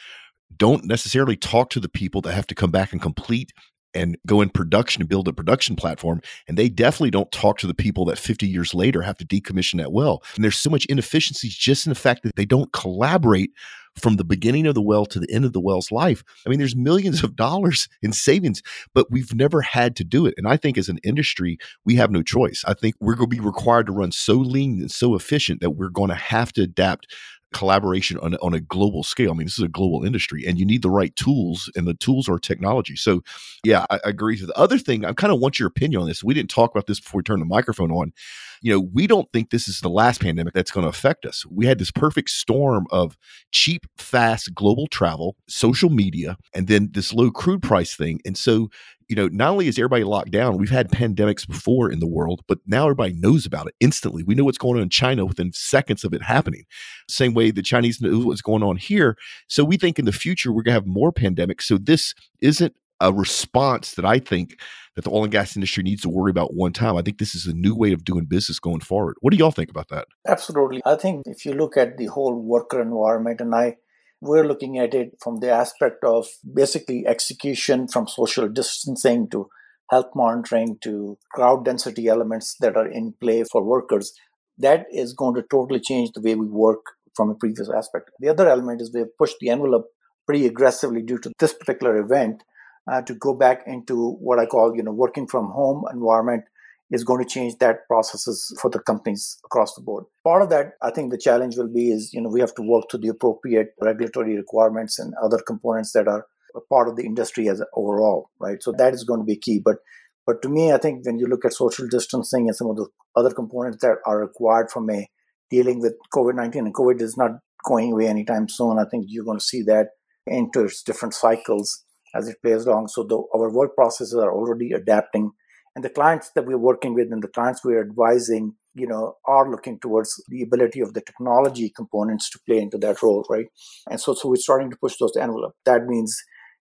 don't 0.55 0.85
necessarily 0.85 1.35
talk 1.35 1.69
to 1.69 1.79
the 1.79 1.89
people 1.89 2.21
that 2.21 2.33
have 2.33 2.47
to 2.47 2.55
come 2.55 2.71
back 2.71 2.91
and 2.91 3.01
complete 3.01 3.51
and 3.93 4.17
go 4.25 4.41
in 4.41 4.49
production 4.49 5.01
and 5.01 5.09
build 5.09 5.27
a 5.27 5.33
production 5.33 5.75
platform. 5.75 6.21
And 6.47 6.57
they 6.57 6.69
definitely 6.69 7.11
don't 7.11 7.31
talk 7.31 7.57
to 7.59 7.67
the 7.67 7.73
people 7.73 8.05
that 8.05 8.19
50 8.19 8.47
years 8.47 8.73
later 8.73 9.01
have 9.01 9.17
to 9.17 9.25
decommission 9.25 9.77
that 9.77 9.91
well. 9.91 10.23
And 10.35 10.43
there's 10.43 10.57
so 10.57 10.69
much 10.69 10.85
inefficiencies 10.85 11.55
just 11.55 11.85
in 11.85 11.91
the 11.91 11.95
fact 11.95 12.23
that 12.23 12.35
they 12.35 12.45
don't 12.45 12.71
collaborate 12.73 13.51
from 13.97 14.15
the 14.15 14.23
beginning 14.23 14.67
of 14.67 14.75
the 14.75 14.81
well 14.81 15.05
to 15.07 15.19
the 15.19 15.31
end 15.31 15.45
of 15.45 15.53
the 15.53 15.59
well's 15.59 15.91
life. 15.91 16.23
I 16.45 16.49
mean, 16.49 16.59
there's 16.59 16.75
millions 16.75 17.23
of 17.23 17.35
dollars 17.35 17.87
in 18.01 18.13
savings, 18.13 18.61
but 18.93 19.11
we've 19.11 19.33
never 19.33 19.61
had 19.61 19.95
to 19.97 20.03
do 20.03 20.25
it. 20.25 20.35
And 20.37 20.47
I 20.47 20.57
think 20.57 20.77
as 20.77 20.89
an 20.89 20.99
industry, 21.03 21.57
we 21.85 21.95
have 21.95 22.11
no 22.11 22.21
choice. 22.21 22.63
I 22.67 22.73
think 22.73 22.95
we're 22.99 23.15
going 23.15 23.29
to 23.29 23.35
be 23.35 23.41
required 23.41 23.87
to 23.87 23.91
run 23.91 24.11
so 24.11 24.33
lean 24.33 24.79
and 24.79 24.91
so 24.91 25.15
efficient 25.15 25.61
that 25.61 25.71
we're 25.71 25.89
going 25.89 26.09
to 26.09 26.15
have 26.15 26.53
to 26.53 26.61
adapt 26.61 27.07
collaboration 27.53 28.17
on, 28.19 28.35
on 28.35 28.53
a 28.53 28.59
global 28.59 29.03
scale. 29.03 29.31
I 29.31 29.33
mean, 29.33 29.45
this 29.45 29.57
is 29.57 29.63
a 29.63 29.69
global 29.69 30.03
industry 30.05 30.45
and 30.45 30.59
you 30.59 30.65
need 30.65 30.81
the 30.81 30.89
right 30.89 31.15
tools 31.15 31.71
and 31.75 31.87
the 31.87 31.93
tools 31.93 32.27
are 32.27 32.39
technology. 32.39 32.95
So 32.95 33.23
yeah, 33.63 33.85
I, 33.89 33.99
I 34.05 34.09
agree. 34.09 34.39
The 34.39 34.57
other 34.57 34.77
thing, 34.77 35.05
I 35.05 35.13
kind 35.13 35.33
of 35.33 35.39
want 35.39 35.59
your 35.59 35.67
opinion 35.67 36.01
on 36.01 36.07
this. 36.07 36.23
We 36.23 36.33
didn't 36.33 36.49
talk 36.49 36.71
about 36.71 36.87
this 36.87 36.99
before 36.99 37.19
we 37.19 37.23
turned 37.23 37.41
the 37.41 37.45
microphone 37.45 37.91
on. 37.91 38.13
You 38.61 38.73
know, 38.73 38.79
we 38.79 39.05
don't 39.07 39.31
think 39.31 39.49
this 39.49 39.67
is 39.67 39.81
the 39.81 39.89
last 39.89 40.21
pandemic 40.21 40.53
that's 40.53 40.71
going 40.71 40.83
to 40.83 40.89
affect 40.89 41.25
us. 41.25 41.45
We 41.45 41.67
had 41.67 41.77
this 41.77 41.91
perfect 41.91 42.29
storm 42.29 42.87
of 42.89 43.17
cheap, 43.51 43.85
fast 43.97 44.53
global 44.55 44.87
travel, 44.87 45.35
social 45.47 45.89
media, 45.89 46.37
and 46.53 46.67
then 46.67 46.89
this 46.91 47.13
low 47.13 47.29
crude 47.29 47.61
price 47.61 47.95
thing. 47.95 48.19
And 48.25 48.37
so 48.37 48.69
you 49.09 49.15
know, 49.15 49.27
not 49.29 49.51
only 49.51 49.67
is 49.67 49.77
everybody 49.77 50.03
locked 50.03 50.31
down, 50.31 50.57
we've 50.57 50.69
had 50.69 50.91
pandemics 50.91 51.41
mm-hmm. 51.41 51.53
before 51.53 51.91
in 51.91 51.99
the 51.99 52.07
world, 52.07 52.41
but 52.47 52.59
now 52.65 52.83
everybody 52.83 53.13
knows 53.13 53.45
about 53.45 53.67
it 53.67 53.75
instantly. 53.79 54.23
We 54.23 54.35
know 54.35 54.43
what's 54.43 54.57
going 54.57 54.77
on 54.77 54.83
in 54.83 54.89
China 54.89 55.25
within 55.25 55.53
seconds 55.53 56.03
of 56.03 56.13
it 56.13 56.21
happening. 56.21 56.63
Same 57.07 57.33
way 57.33 57.51
the 57.51 57.61
Chinese 57.61 58.01
know 58.01 58.19
what's 58.19 58.41
going 58.41 58.63
on 58.63 58.77
here. 58.77 59.17
So 59.47 59.63
we 59.63 59.77
think 59.77 59.97
in 59.97 60.05
the 60.05 60.11
future 60.11 60.51
we're 60.51 60.63
going 60.63 60.73
to 60.73 60.81
have 60.81 60.87
more 60.87 61.11
pandemics. 61.11 61.63
So 61.63 61.77
this 61.77 62.13
isn't 62.41 62.73
a 62.99 63.13
response 63.13 63.93
that 63.93 64.05
I 64.05 64.19
think 64.19 64.59
that 64.95 65.03
the 65.03 65.11
oil 65.11 65.23
and 65.23 65.31
gas 65.31 65.55
industry 65.55 65.83
needs 65.83 66.01
to 66.01 66.09
worry 66.09 66.31
about 66.31 66.55
one 66.55 66.73
time. 66.73 66.97
I 66.97 67.03
think 67.03 67.19
this 67.19 67.35
is 67.35 67.45
a 67.45 67.53
new 67.53 67.75
way 67.75 67.93
of 67.93 68.03
doing 68.03 68.25
business 68.25 68.59
going 68.59 68.79
forward. 68.79 69.15
What 69.21 69.31
do 69.31 69.37
y'all 69.37 69.51
think 69.51 69.69
about 69.69 69.89
that? 69.89 70.07
Absolutely. 70.27 70.81
I 70.85 70.95
think 70.95 71.23
if 71.27 71.45
you 71.45 71.53
look 71.53 71.77
at 71.77 71.97
the 71.97 72.07
whole 72.07 72.33
worker 72.33 72.81
environment, 72.81 73.39
and 73.39 73.53
I 73.53 73.77
we're 74.21 74.47
looking 74.47 74.77
at 74.77 74.93
it 74.93 75.17
from 75.21 75.39
the 75.39 75.49
aspect 75.49 76.03
of 76.03 76.27
basically 76.53 77.05
execution 77.05 77.87
from 77.87 78.07
social 78.07 78.47
distancing 78.47 79.29
to 79.29 79.49
health 79.89 80.11
monitoring 80.15 80.77
to 80.81 81.17
crowd 81.31 81.63
density 81.63 82.07
elements 82.07 82.55
that 82.59 82.75
are 82.75 82.87
in 82.87 83.13
play 83.21 83.43
for 83.43 83.63
workers. 83.63 84.13
That 84.57 84.85
is 84.91 85.13
going 85.13 85.35
to 85.35 85.43
totally 85.43 85.79
change 85.79 86.11
the 86.13 86.21
way 86.21 86.35
we 86.35 86.47
work 86.47 86.83
from 87.15 87.29
a 87.29 87.35
previous 87.35 87.69
aspect. 87.69 88.11
The 88.19 88.29
other 88.29 88.49
element 88.49 88.81
is 88.81 88.91
we've 88.93 89.17
pushed 89.17 89.37
the 89.39 89.49
envelope 89.49 89.85
pretty 90.25 90.45
aggressively 90.45 91.01
due 91.01 91.19
to 91.19 91.31
this 91.39 91.53
particular 91.53 91.97
event 91.97 92.43
uh, 92.91 93.01
to 93.03 93.13
go 93.13 93.33
back 93.33 93.63
into 93.65 94.11
what 94.19 94.39
I 94.39 94.45
call, 94.45 94.75
you 94.75 94.83
know, 94.83 94.91
working 94.91 95.27
from 95.27 95.51
home 95.51 95.85
environment 95.91 96.43
is 96.91 97.03
going 97.03 97.23
to 97.23 97.29
change 97.29 97.57
that 97.59 97.87
processes 97.87 98.55
for 98.61 98.69
the 98.69 98.79
companies 98.79 99.37
across 99.45 99.73
the 99.75 99.81
board. 99.81 100.05
Part 100.23 100.41
of 100.41 100.49
that, 100.49 100.73
I 100.81 100.91
think 100.91 101.11
the 101.11 101.17
challenge 101.17 101.57
will 101.57 101.71
be 101.71 101.91
is, 101.91 102.13
you 102.13 102.21
know, 102.21 102.29
we 102.29 102.39
have 102.39 102.55
to 102.55 102.61
work 102.61 102.85
to 102.89 102.97
the 102.97 103.09
appropriate 103.09 103.73
regulatory 103.81 104.37
requirements 104.37 104.97
and 104.97 105.13
other 105.21 105.39
components 105.45 105.91
that 105.93 106.07
are 106.07 106.25
part 106.69 106.87
of 106.87 106.95
the 106.95 107.05
industry 107.05 107.49
as 107.49 107.61
overall, 107.75 108.29
right? 108.39 108.61
So 108.63 108.73
that 108.77 108.93
is 108.93 109.03
going 109.03 109.19
to 109.19 109.25
be 109.25 109.37
key. 109.37 109.61
But 109.63 109.77
but 110.25 110.41
to 110.41 110.49
me, 110.49 110.73
I 110.73 110.77
think 110.77 111.05
when 111.05 111.19
you 111.19 111.25
look 111.25 111.45
at 111.45 111.53
social 111.53 111.87
distancing 111.87 112.47
and 112.47 112.55
some 112.55 112.69
of 112.69 112.75
the 112.75 112.87
other 113.15 113.33
components 113.33 113.77
that 113.81 113.97
are 114.05 114.19
required 114.19 114.69
from 114.69 114.89
a 114.89 115.07
dealing 115.49 115.79
with 115.79 115.93
COVID 116.13 116.35
19, 116.35 116.65
and 116.65 116.73
COVID 116.73 117.01
is 117.01 117.17
not 117.17 117.31
going 117.65 117.93
away 117.93 118.07
anytime 118.07 118.49
soon. 118.49 118.77
I 118.77 118.85
think 118.89 119.05
you're 119.07 119.25
going 119.25 119.39
to 119.39 119.43
see 119.43 119.61
that 119.63 119.87
into 120.25 120.65
its 120.65 120.83
different 120.83 121.13
cycles 121.13 121.83
as 122.13 122.27
it 122.27 122.41
plays 122.41 122.65
along. 122.65 122.89
So 122.89 123.03
the, 123.03 123.21
our 123.33 123.49
work 123.49 123.75
processes 123.75 124.15
are 124.15 124.31
already 124.31 124.71
adapting, 124.71 125.31
and 125.77 125.83
the 125.83 125.91
clients 125.91 126.31
that 126.33 126.47
we're 126.47 126.57
working 126.57 126.95
with 126.95 127.11
and 127.11 127.21
the 127.21 127.27
clients 127.27 127.63
we're 127.63 127.79
advising, 127.79 128.55
you 128.73 128.87
know, 128.87 129.13
are 129.25 129.47
looking 129.47 129.79
towards 129.79 130.11
the 130.27 130.41
ability 130.41 130.79
of 130.79 130.95
the 130.95 131.01
technology 131.01 131.69
components 131.69 132.31
to 132.31 132.39
play 132.47 132.57
into 132.57 132.79
that 132.79 133.03
role, 133.03 133.23
right? 133.29 133.45
And 133.87 134.01
so, 134.01 134.15
so 134.15 134.27
we're 134.27 134.37
starting 134.37 134.71
to 134.71 134.77
push 134.81 134.95
those 134.99 135.15
envelope. 135.15 135.53
That 135.65 135.85
means, 135.85 136.17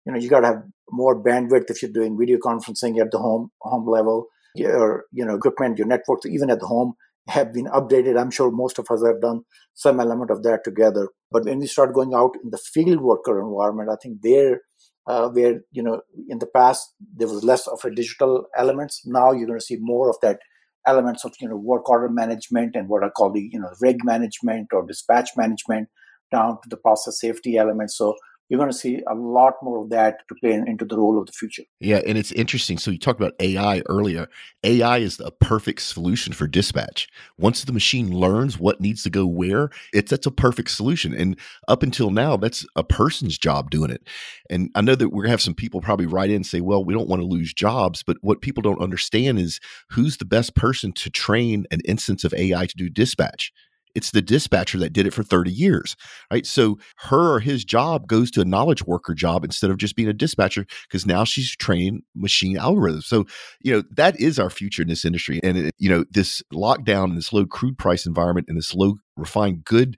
you 0.03 0.13
know, 0.13 0.17
you 0.17 0.29
got 0.29 0.39
to 0.39 0.47
have 0.47 0.63
more 0.89 1.23
bandwidth 1.23 1.69
if 1.69 1.83
you're 1.83 1.91
doing 1.91 2.17
video 2.19 2.39
conferencing 2.39 2.99
at 2.99 3.11
the 3.11 3.19
home 3.19 3.51
home 3.61 3.87
level. 3.87 4.29
Your, 4.55 5.05
you 5.11 5.23
know, 5.23 5.35
equipment, 5.35 5.77
your 5.77 5.87
network, 5.87 6.21
even 6.25 6.49
at 6.49 6.59
the 6.59 6.65
home, 6.65 6.93
have 7.27 7.53
been 7.53 7.67
updated. 7.67 8.19
I'm 8.19 8.31
sure 8.31 8.49
most 8.49 8.79
of 8.79 8.87
us 8.89 9.05
have 9.05 9.21
done 9.21 9.41
some 9.75 9.99
element 9.99 10.31
of 10.31 10.41
that 10.41 10.63
together. 10.63 11.09
But 11.29 11.45
when 11.45 11.59
we 11.59 11.67
start 11.67 11.93
going 11.93 12.15
out 12.15 12.31
in 12.43 12.49
the 12.49 12.57
field 12.57 13.01
worker 13.01 13.39
environment, 13.39 13.89
I 13.91 13.95
think 14.01 14.23
there, 14.23 14.61
uh, 15.07 15.29
where 15.29 15.61
you 15.71 15.83
know, 15.83 16.01
in 16.29 16.39
the 16.39 16.47
past 16.47 16.93
there 17.15 17.27
was 17.27 17.43
less 17.43 17.67
of 17.67 17.83
a 17.83 17.93
digital 17.93 18.45
elements. 18.57 19.01
Now 19.05 19.31
you're 19.31 19.47
going 19.47 19.59
to 19.59 19.65
see 19.65 19.77
more 19.79 20.09
of 20.09 20.17
that 20.21 20.39
elements 20.85 21.23
of 21.23 21.33
you 21.39 21.47
know 21.47 21.55
work 21.55 21.89
order 21.89 22.09
management 22.09 22.75
and 22.75 22.89
what 22.89 23.03
I 23.03 23.09
call 23.09 23.31
the 23.31 23.49
you 23.51 23.59
know 23.59 23.71
rig 23.81 24.03
management 24.03 24.67
or 24.73 24.85
dispatch 24.85 25.29
management 25.37 25.89
down 26.31 26.57
to 26.63 26.69
the 26.69 26.77
process 26.77 27.19
safety 27.19 27.57
elements. 27.57 27.97
So 27.97 28.15
you're 28.53 28.59
going 28.59 28.69
to 28.69 28.77
see 28.77 29.01
a 29.07 29.15
lot 29.15 29.55
more 29.63 29.81
of 29.81 29.89
that 29.89 30.27
to 30.27 30.35
play 30.35 30.53
into 30.53 30.85
the 30.85 30.95
role 30.95 31.19
of 31.19 31.25
the 31.25 31.31
future. 31.31 31.63
Yeah, 31.79 32.01
and 32.05 32.19
it's 32.19 32.31
interesting. 32.33 32.77
So 32.77 32.91
you 32.91 32.99
talked 32.99 33.19
about 33.19 33.33
AI 33.39 33.81
earlier. 33.89 34.27
AI 34.63 34.99
is 34.99 35.19
a 35.19 35.31
perfect 35.31 35.81
solution 35.81 36.33
for 36.33 36.45
dispatch. 36.45 37.07
Once 37.39 37.63
the 37.63 37.73
machine 37.73 38.11
learns 38.11 38.59
what 38.59 38.79
needs 38.79 39.01
to 39.05 39.09
go 39.09 39.25
where, 39.25 39.71
it's 39.91 40.11
that's 40.11 40.27
a 40.27 40.31
perfect 40.31 40.69
solution. 40.69 41.15
And 41.15 41.35
up 41.67 41.81
until 41.81 42.11
now, 42.11 42.37
that's 42.37 42.63
a 42.75 42.83
person's 42.83 43.39
job 43.39 43.71
doing 43.71 43.89
it. 43.89 44.07
And 44.51 44.69
I 44.75 44.81
know 44.81 44.93
that 44.93 45.09
we're 45.09 45.23
gonna 45.23 45.31
have 45.31 45.41
some 45.41 45.55
people 45.55 45.81
probably 45.81 46.05
write 46.05 46.29
in 46.29 46.35
and 46.35 46.45
say, 46.45 46.61
"Well, 46.61 46.85
we 46.85 46.93
don't 46.93 47.09
want 47.09 47.23
to 47.23 47.27
lose 47.27 47.55
jobs," 47.55 48.03
but 48.03 48.17
what 48.21 48.41
people 48.41 48.61
don't 48.61 48.79
understand 48.79 49.39
is 49.39 49.59
who's 49.89 50.17
the 50.17 50.25
best 50.25 50.53
person 50.53 50.91
to 50.91 51.09
train 51.09 51.65
an 51.71 51.81
instance 51.85 52.23
of 52.23 52.35
AI 52.35 52.67
to 52.67 52.77
do 52.77 52.87
dispatch 52.87 53.51
it's 53.95 54.11
the 54.11 54.21
dispatcher 54.21 54.77
that 54.79 54.93
did 54.93 55.05
it 55.05 55.13
for 55.13 55.23
30 55.23 55.51
years, 55.51 55.95
right? 56.31 56.45
So 56.45 56.79
her 56.97 57.35
or 57.35 57.39
his 57.39 57.63
job 57.63 58.07
goes 58.07 58.31
to 58.31 58.41
a 58.41 58.45
knowledge 58.45 58.83
worker 58.83 59.13
job 59.13 59.43
instead 59.43 59.69
of 59.69 59.77
just 59.77 59.95
being 59.95 60.09
a 60.09 60.13
dispatcher 60.13 60.65
because 60.87 61.05
now 61.05 61.23
she's 61.23 61.55
training 61.55 62.03
machine 62.15 62.57
algorithms. 62.57 63.03
So, 63.03 63.25
you 63.61 63.73
know, 63.73 63.83
that 63.91 64.19
is 64.19 64.39
our 64.39 64.49
future 64.49 64.81
in 64.81 64.87
this 64.87 65.05
industry. 65.05 65.39
And, 65.43 65.57
it, 65.57 65.75
you 65.77 65.89
know, 65.89 66.05
this 66.11 66.41
lockdown 66.53 67.05
and 67.05 67.17
this 67.17 67.33
low 67.33 67.45
crude 67.45 67.77
price 67.77 68.05
environment 68.05 68.47
and 68.49 68.57
this 68.57 68.73
low 68.73 68.95
refined 69.15 69.63
good 69.63 69.97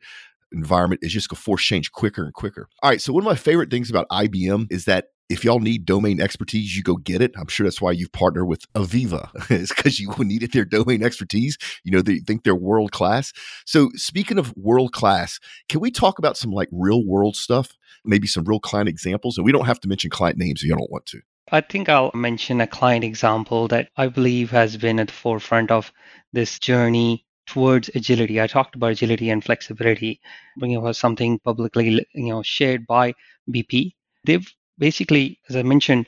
environment 0.52 1.02
is 1.04 1.12
just 1.12 1.30
going 1.30 1.38
to 1.38 1.42
force 1.42 1.64
change 1.64 1.92
quicker 1.92 2.24
and 2.24 2.34
quicker. 2.34 2.68
All 2.82 2.90
right. 2.90 3.02
So, 3.02 3.14
one 3.14 3.24
of 3.24 3.26
my 3.26 3.36
favorite 3.36 3.70
things 3.70 3.90
about 3.90 4.08
IBM 4.10 4.72
is 4.72 4.86
that 4.86 5.08
if 5.30 5.44
y'all 5.44 5.60
need 5.60 5.86
domain 5.86 6.22
expertise, 6.22 6.76
you 6.76 6.84
go 6.84 6.96
get 6.98 7.22
it. 7.22 7.34
I'm 7.38 7.48
sure 7.48 7.66
that's 7.66 7.82
why 7.82 7.92
you've 7.92 8.12
partnered 8.12 8.48
with 8.48 8.72
AVEVA. 8.74 9.30
it's 9.50 9.74
because 9.74 10.00
you 10.00 10.14
needed 10.20 10.52
their 10.52 10.66
domain 10.66 11.04
expertise. 11.04 11.58
You 11.84 11.92
know, 11.92 12.02
they 12.02 12.20
think 12.20 12.44
they're 12.44 12.56
world 12.56 12.92
class. 12.92 13.34
So, 13.66 13.90
speaking 13.96 14.38
of 14.38 14.56
world 14.56 14.94
class, 14.94 15.40
can 15.70 15.80
we 15.80 15.92
talk 15.92 16.20
about 16.20 16.38
some 16.38 16.52
like 16.52 16.70
real 16.72 17.06
world 17.06 17.36
stuff? 17.36 17.76
Maybe 18.04 18.28
some 18.28 18.44
real 18.44 18.60
client 18.60 18.88
examples? 18.88 19.38
And 19.38 19.46
we 19.46 19.52
don't 19.52 19.66
have 19.66 19.80
to 19.82 19.88
mention 19.88 20.12
client 20.12 20.38
names 20.38 20.62
if 20.62 20.68
you 20.68 20.76
don't 20.76 20.92
want 20.92 21.08
to. 21.08 21.22
I 21.52 21.62
think 21.62 21.90
I'll 21.90 22.12
mention 22.14 22.60
a 22.60 22.68
client 22.68 23.04
example 23.04 23.68
that 23.68 23.90
I 23.98 24.08
believe 24.08 24.50
has 24.52 24.78
been 24.78 25.00
at 25.00 25.08
the 25.08 25.14
forefront 25.14 25.70
of 25.72 25.92
this 26.34 26.58
journey 26.58 27.26
towards 27.46 27.90
agility. 27.90 28.42
I 28.42 28.48
talked 28.48 28.76
about 28.76 28.92
agility 28.92 29.30
and 29.30 29.44
flexibility, 29.44 30.22
bringing 30.58 30.78
about 30.78 30.96
something 30.96 31.40
publicly, 31.40 32.06
you 32.14 32.30
know, 32.30 32.42
shared 32.42 32.88
by 32.88 33.14
BP. 33.50 33.94
They've 34.24 34.52
basically, 34.78 35.40
as 35.50 35.56
I 35.56 35.64
mentioned, 35.64 36.08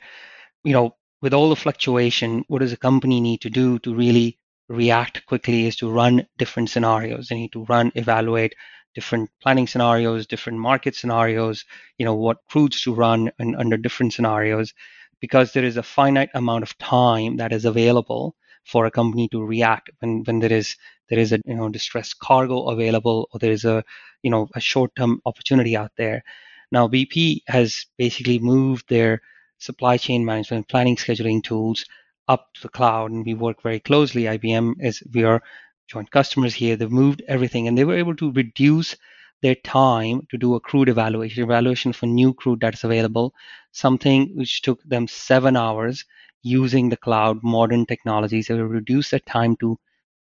you 0.64 0.72
know, 0.72 0.96
with 1.22 1.34
all 1.34 1.48
the 1.50 1.56
fluctuation, 1.56 2.44
what 2.48 2.60
does 2.60 2.72
a 2.72 2.76
company 2.76 3.20
need 3.20 3.40
to 3.42 3.50
do 3.50 3.78
to 3.80 3.94
really 3.94 4.38
react 4.68 5.26
quickly 5.26 5.66
is 5.66 5.76
to 5.76 5.90
run 5.90 6.26
different 6.38 6.70
scenarios. 6.70 7.28
They 7.28 7.36
need 7.36 7.52
to 7.52 7.64
run, 7.64 7.92
evaluate 7.94 8.54
different 8.94 9.30
planning 9.42 9.66
scenarios, 9.66 10.26
different 10.26 10.58
market 10.58 10.94
scenarios, 10.94 11.64
you 11.98 12.04
know, 12.04 12.14
what 12.14 12.38
crudes 12.50 12.82
to 12.84 12.94
run 12.94 13.30
and 13.38 13.56
under 13.56 13.76
different 13.76 14.12
scenarios, 14.12 14.74
because 15.20 15.52
there 15.52 15.64
is 15.64 15.76
a 15.76 15.82
finite 15.82 16.30
amount 16.34 16.62
of 16.62 16.76
time 16.78 17.36
that 17.36 17.52
is 17.52 17.64
available 17.64 18.34
for 18.64 18.86
a 18.86 18.90
company 18.90 19.28
to 19.28 19.42
react 19.42 19.90
when, 20.00 20.22
when 20.24 20.40
there 20.40 20.52
is 20.52 20.76
there 21.08 21.18
is 21.18 21.32
a 21.32 21.40
you 21.46 21.54
know 21.54 21.68
distressed 21.70 22.18
cargo 22.18 22.68
available 22.68 23.28
or 23.32 23.38
there 23.38 23.52
is 23.52 23.64
a 23.64 23.82
you 24.22 24.30
know 24.30 24.46
a 24.54 24.60
short-term 24.60 25.20
opportunity 25.24 25.74
out 25.76 25.92
there 25.96 26.22
now, 26.70 26.88
BP 26.88 27.42
has 27.46 27.86
basically 27.96 28.38
moved 28.38 28.88
their 28.88 29.20
supply 29.58 29.96
chain 29.96 30.24
management 30.24 30.68
planning 30.68 30.96
scheduling 30.96 31.42
tools 31.42 31.84
up 32.28 32.52
to 32.54 32.62
the 32.62 32.68
cloud, 32.68 33.10
and 33.10 33.24
we 33.24 33.34
work 33.34 33.62
very 33.62 33.80
closely. 33.80 34.24
IBM 34.24 34.74
is 34.80 35.02
we 35.12 35.24
are 35.24 35.42
joint 35.88 36.10
customers 36.10 36.54
here. 36.54 36.76
They've 36.76 36.90
moved 36.90 37.22
everything, 37.26 37.66
and 37.68 37.76
they 37.76 37.84
were 37.84 37.96
able 37.96 38.16
to 38.16 38.32
reduce 38.32 38.96
their 39.40 39.54
time 39.54 40.26
to 40.30 40.36
do 40.36 40.54
a 40.54 40.60
crude 40.60 40.88
evaluation, 40.88 41.42
evaluation 41.42 41.92
for 41.92 42.06
new 42.06 42.34
crude 42.34 42.60
that 42.60 42.74
is 42.74 42.84
available, 42.84 43.32
something 43.72 44.30
which 44.36 44.62
took 44.62 44.82
them 44.84 45.08
seven 45.08 45.56
hours 45.56 46.04
using 46.42 46.88
the 46.88 46.96
cloud, 46.96 47.38
modern 47.42 47.86
technologies. 47.86 48.48
They 48.48 48.54
will 48.54 48.64
reduce 48.64 49.10
their 49.10 49.20
time 49.20 49.56
to 49.56 49.78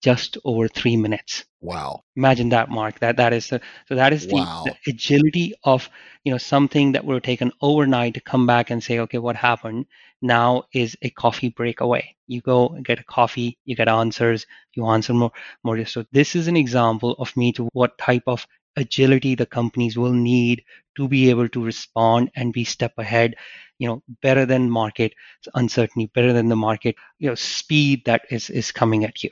just 0.05 0.37
over 0.45 0.69
three 0.69 0.99
minutes. 0.99 1.47
Wow! 1.63 2.05
Imagine 2.15 2.51
that, 2.51 2.69
Mark. 2.69 3.01
That 3.01 3.17
that 3.17 3.33
is 3.33 3.49
the, 3.49 3.63
so 3.89 3.95
that 3.95 4.13
is 4.13 4.27
the, 4.27 4.35
wow. 4.35 4.65
the, 4.67 4.77
agility 4.87 5.55
of 5.65 5.89
you 6.25 6.33
know 6.33 6.39
something 6.39 6.93
that 6.93 7.05
would 7.05 7.15
have 7.15 7.23
taken 7.23 7.53
overnight 7.63 8.13
to 8.15 8.21
come 8.21 8.47
back 8.47 8.71
and 8.71 8.85
say, 8.85 8.99
okay, 8.99 9.17
what 9.17 9.35
happened? 9.35 9.87
Now 10.21 10.65
is 10.75 10.95
a 11.01 11.09
coffee 11.09 11.49
break 11.49 11.81
away. 11.81 12.17
You 12.27 12.43
go 12.43 12.69
get 12.85 13.01
a 13.01 13.05
coffee, 13.05 13.57
you 13.65 13.75
get 13.77 13.89
answers, 13.89 14.47
you 14.75 14.87
answer 14.87 15.15
more 15.15 15.33
more. 15.63 15.83
So 15.87 16.05
this 16.13 16.37
is 16.37 16.49
an 16.49 16.57
example 16.57 17.17
of 17.19 17.35
me 17.35 17.53
to 17.53 17.69
what 17.73 17.97
type 17.97 18.25
of 18.27 18.47
agility 18.77 19.35
the 19.35 19.47
companies 19.47 19.97
will 19.97 20.13
need 20.13 20.65
to 20.97 21.09
be 21.09 21.31
able 21.31 21.49
to 21.49 21.65
respond 21.65 22.31
and 22.35 22.53
be 22.53 22.65
step 22.65 22.93
ahead 22.99 23.37
you 23.79 23.89
know 23.89 24.03
better 24.23 24.45
than 24.47 24.71
market 24.71 25.15
uncertainty 25.55 26.11
better 26.15 26.33
than 26.33 26.49
the 26.49 26.57
market 26.57 26.97
you 27.19 27.29
know 27.29 27.35
speed 27.35 28.05
that 28.05 28.23
is 28.31 28.51
is 28.51 28.73
coming 28.73 29.05
at 29.05 29.23
you 29.23 29.31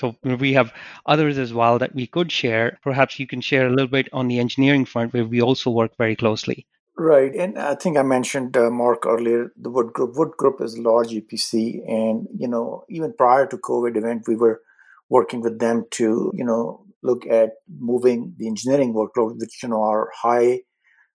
so 0.00 0.16
we 0.24 0.54
have 0.54 0.72
others 1.06 1.38
as 1.38 1.52
well 1.52 1.78
that 1.78 1.94
we 1.94 2.06
could 2.06 2.32
share. 2.32 2.78
Perhaps 2.82 3.18
you 3.18 3.26
can 3.26 3.40
share 3.40 3.66
a 3.66 3.70
little 3.70 3.86
bit 3.86 4.08
on 4.12 4.28
the 4.28 4.40
engineering 4.40 4.86
front 4.86 5.12
where 5.12 5.24
we 5.24 5.42
also 5.42 5.70
work 5.70 5.96
very 5.96 6.16
closely. 6.16 6.66
Right. 6.96 7.34
And 7.34 7.58
I 7.58 7.76
think 7.76 7.96
I 7.96 8.02
mentioned 8.02 8.56
uh, 8.56 8.70
Mark 8.70 9.06
earlier, 9.06 9.52
the 9.56 9.70
Wood 9.70 9.92
Group. 9.94 10.16
Wood 10.16 10.32
Group 10.36 10.60
is 10.60 10.74
a 10.74 10.82
large 10.82 11.08
EPC. 11.08 11.80
And, 11.88 12.26
you 12.36 12.48
know, 12.48 12.84
even 12.90 13.14
prior 13.16 13.46
to 13.46 13.56
COVID 13.56 13.96
event, 13.96 14.24
we 14.28 14.36
were 14.36 14.60
working 15.08 15.40
with 15.40 15.58
them 15.58 15.86
to, 15.92 16.30
you 16.34 16.44
know, 16.44 16.84
look 17.02 17.26
at 17.26 17.52
moving 17.68 18.34
the 18.36 18.48
engineering 18.48 18.92
workload, 18.92 19.38
which, 19.38 19.62
you 19.62 19.70
know, 19.70 19.82
are 19.82 20.10
high, 20.14 20.60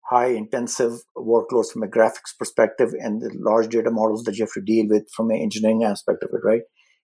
high 0.08 0.28
intensive 0.28 0.94
workloads 1.18 1.72
from 1.72 1.82
a 1.82 1.88
graphics 1.88 2.38
perspective 2.38 2.94
and 3.00 3.22
the 3.22 3.32
large 3.40 3.70
data 3.70 3.90
models 3.90 4.24
that 4.26 4.38
you 4.38 4.44
have 4.44 4.54
to 4.54 4.62
deal 4.62 4.86
with 4.88 5.10
from 5.16 5.32
an 5.32 5.38
engineering 5.38 5.84
aspect 5.84 6.24
of 6.24 6.30
it, 6.32 6.46
right? 6.46 6.62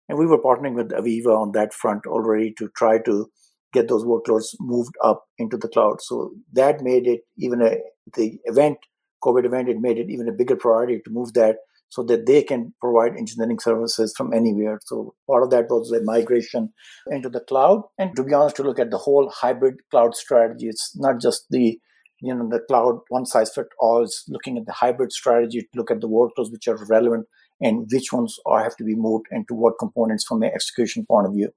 And 0.09 0.17
we 0.17 0.25
were 0.25 0.41
partnering 0.41 0.75
with 0.75 0.91
AVEVA 0.91 1.35
on 1.35 1.51
that 1.51 1.73
front 1.73 2.05
already 2.05 2.53
to 2.57 2.69
try 2.75 2.99
to 2.99 3.29
get 3.73 3.87
those 3.87 4.05
workloads 4.05 4.55
moved 4.59 4.95
up 5.03 5.25
into 5.37 5.57
the 5.57 5.67
cloud. 5.67 6.01
So 6.01 6.31
that 6.53 6.81
made 6.81 7.07
it 7.07 7.21
even 7.37 7.61
a 7.61 7.77
the 8.15 8.39
event, 8.45 8.77
COVID 9.23 9.45
event, 9.45 9.69
it 9.69 9.77
made 9.79 9.97
it 9.97 10.09
even 10.09 10.29
a 10.29 10.31
bigger 10.31 10.55
priority 10.55 11.01
to 11.03 11.11
move 11.11 11.33
that 11.33 11.57
so 11.89 12.03
that 12.03 12.25
they 12.25 12.43
can 12.43 12.73
provide 12.81 13.17
engineering 13.17 13.59
services 13.59 14.13
from 14.15 14.33
anywhere. 14.33 14.79
So 14.85 15.15
part 15.29 15.43
of 15.43 15.51
that 15.51 15.69
was 15.69 15.89
the 15.89 16.01
migration 16.03 16.73
into 17.09 17.29
the 17.29 17.39
cloud. 17.39 17.83
And 17.97 18.15
to 18.15 18.23
be 18.23 18.33
honest, 18.33 18.57
to 18.57 18.63
look 18.63 18.79
at 18.79 18.91
the 18.91 18.97
whole 18.97 19.31
hybrid 19.33 19.75
cloud 19.91 20.15
strategy, 20.15 20.67
it's 20.67 20.93
not 20.95 21.21
just 21.21 21.45
the 21.49 21.79
you 22.19 22.33
know 22.33 22.49
the 22.49 22.61
cloud 22.67 22.99
one 23.09 23.25
size 23.25 23.51
fit 23.53 23.67
all. 23.79 24.03
It's 24.03 24.25
looking 24.27 24.57
at 24.57 24.65
the 24.65 24.73
hybrid 24.73 25.11
strategy 25.11 25.61
to 25.61 25.67
look 25.75 25.91
at 25.91 26.01
the 26.01 26.09
workloads 26.09 26.51
which 26.51 26.67
are 26.67 26.83
relevant 26.89 27.27
and 27.61 27.87
which 27.91 28.11
ones 28.11 28.37
are 28.45 28.63
have 28.63 28.75
to 28.77 28.83
be 28.83 28.95
moved 28.95 29.25
into 29.31 29.53
what 29.53 29.79
components 29.79 30.25
from 30.27 30.43
an 30.43 30.51
execution 30.53 31.05
point 31.05 31.27
of 31.27 31.33
view. 31.33 31.49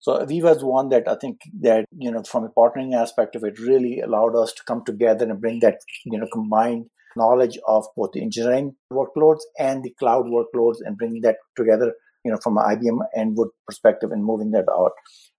So 0.00 0.18
AVEVA 0.18 0.56
is 0.56 0.64
one 0.64 0.90
that 0.90 1.08
I 1.08 1.16
think 1.16 1.40
that 1.60 1.84
you 1.96 2.10
know 2.10 2.22
from 2.22 2.44
a 2.44 2.50
partnering 2.50 2.94
aspect 2.94 3.34
of 3.34 3.44
it 3.44 3.58
really 3.58 4.00
allowed 4.00 4.36
us 4.36 4.52
to 4.52 4.62
come 4.66 4.84
together 4.84 5.28
and 5.28 5.40
bring 5.40 5.60
that 5.60 5.78
you 6.04 6.18
know 6.18 6.28
combined 6.32 6.86
knowledge 7.16 7.58
of 7.66 7.84
both 7.96 8.12
the 8.12 8.22
engineering 8.22 8.76
workloads 8.92 9.40
and 9.58 9.82
the 9.82 9.94
cloud 9.98 10.26
workloads 10.26 10.76
and 10.84 10.96
bringing 10.96 11.22
that 11.22 11.36
together 11.56 11.94
you 12.24 12.30
know 12.30 12.38
from 12.42 12.58
an 12.58 12.64
IBM 12.76 12.98
and 13.14 13.36
Wood 13.36 13.48
perspective 13.66 14.12
and 14.12 14.24
moving 14.24 14.52
that 14.52 14.66
out. 14.70 14.92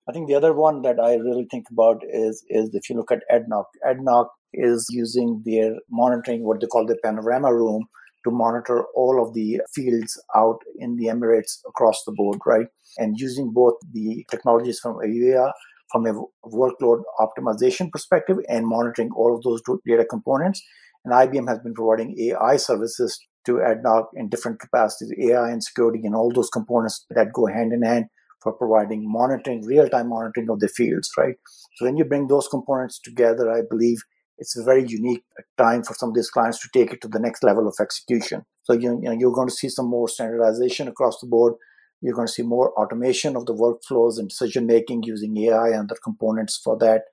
I 0.09 0.11
think 0.11 0.27
the 0.27 0.35
other 0.35 0.53
one 0.53 0.81
that 0.81 0.99
I 0.99 1.15
really 1.15 1.47
think 1.49 1.67
about 1.71 2.01
is 2.09 2.43
is 2.49 2.69
if 2.73 2.89
you 2.89 2.97
look 2.97 3.11
at 3.11 3.23
ADNOC, 3.31 3.65
ADNOC 3.85 4.27
is 4.53 4.87
using 4.89 5.41
their 5.45 5.75
monitoring 5.89 6.43
what 6.43 6.59
they 6.59 6.67
call 6.67 6.85
the 6.85 6.97
panorama 7.03 7.53
room 7.53 7.85
to 8.23 8.31
monitor 8.31 8.85
all 8.95 9.25
of 9.25 9.33
the 9.33 9.61
fields 9.73 10.21
out 10.35 10.59
in 10.77 10.95
the 10.97 11.05
Emirates 11.05 11.59
across 11.67 12.03
the 12.05 12.11
board, 12.11 12.39
right? 12.45 12.67
And 12.97 13.17
using 13.17 13.51
both 13.53 13.75
the 13.93 14.25
technologies 14.29 14.79
from 14.79 14.95
AVEVA 14.95 15.51
from 15.91 16.05
a 16.05 16.13
workload 16.47 17.01
optimization 17.19 17.91
perspective 17.91 18.37
and 18.47 18.67
monitoring 18.67 19.09
all 19.15 19.35
of 19.35 19.43
those 19.43 19.61
data 19.87 20.05
components. 20.05 20.61
And 21.03 21.13
IBM 21.13 21.47
has 21.47 21.59
been 21.59 21.73
providing 21.73 22.15
AI 22.19 22.57
services 22.57 23.19
to 23.45 23.53
ADNOC 23.53 24.07
in 24.15 24.29
different 24.29 24.59
capacities, 24.59 25.13
AI 25.29 25.49
and 25.49 25.63
security 25.63 26.01
and 26.03 26.13
all 26.15 26.31
those 26.31 26.49
components 26.49 27.05
that 27.11 27.33
go 27.33 27.47
hand 27.47 27.73
in 27.73 27.83
hand 27.83 28.05
for 28.43 28.53
providing 28.53 29.09
monitoring, 29.09 29.65
real-time 29.65 30.09
monitoring 30.09 30.49
of 30.49 30.59
the 30.59 30.67
fields, 30.67 31.09
right? 31.17 31.35
So 31.75 31.85
when 31.85 31.97
you 31.97 32.05
bring 32.05 32.27
those 32.27 32.47
components 32.47 32.99
together, 33.03 33.51
I 33.51 33.61
believe 33.69 34.03
it's 34.39 34.57
a 34.57 34.63
very 34.63 34.85
unique 34.87 35.23
time 35.57 35.83
for 35.83 35.93
some 35.93 36.09
of 36.09 36.15
these 36.15 36.29
clients 36.29 36.59
to 36.61 36.69
take 36.73 36.93
it 36.93 37.01
to 37.01 37.07
the 37.07 37.19
next 37.19 37.43
level 37.43 37.67
of 37.67 37.75
execution. 37.79 38.45
So 38.63 38.73
you, 38.73 38.99
you 39.01 39.09
know, 39.09 39.11
you're 39.11 39.33
going 39.33 39.47
to 39.47 39.53
see 39.53 39.69
some 39.69 39.87
more 39.87 40.07
standardization 40.07 40.87
across 40.87 41.19
the 41.19 41.27
board. 41.27 41.53
You're 42.01 42.15
going 42.15 42.27
to 42.27 42.33
see 42.33 42.43
more 42.43 42.71
automation 42.79 43.35
of 43.35 43.45
the 43.45 43.53
workflows 43.53 44.17
and 44.17 44.29
decision 44.29 44.65
making 44.65 45.03
using 45.03 45.37
AI 45.37 45.69
and 45.69 45.91
other 45.91 45.99
components 46.01 46.57
for 46.57 46.77
that. 46.77 47.03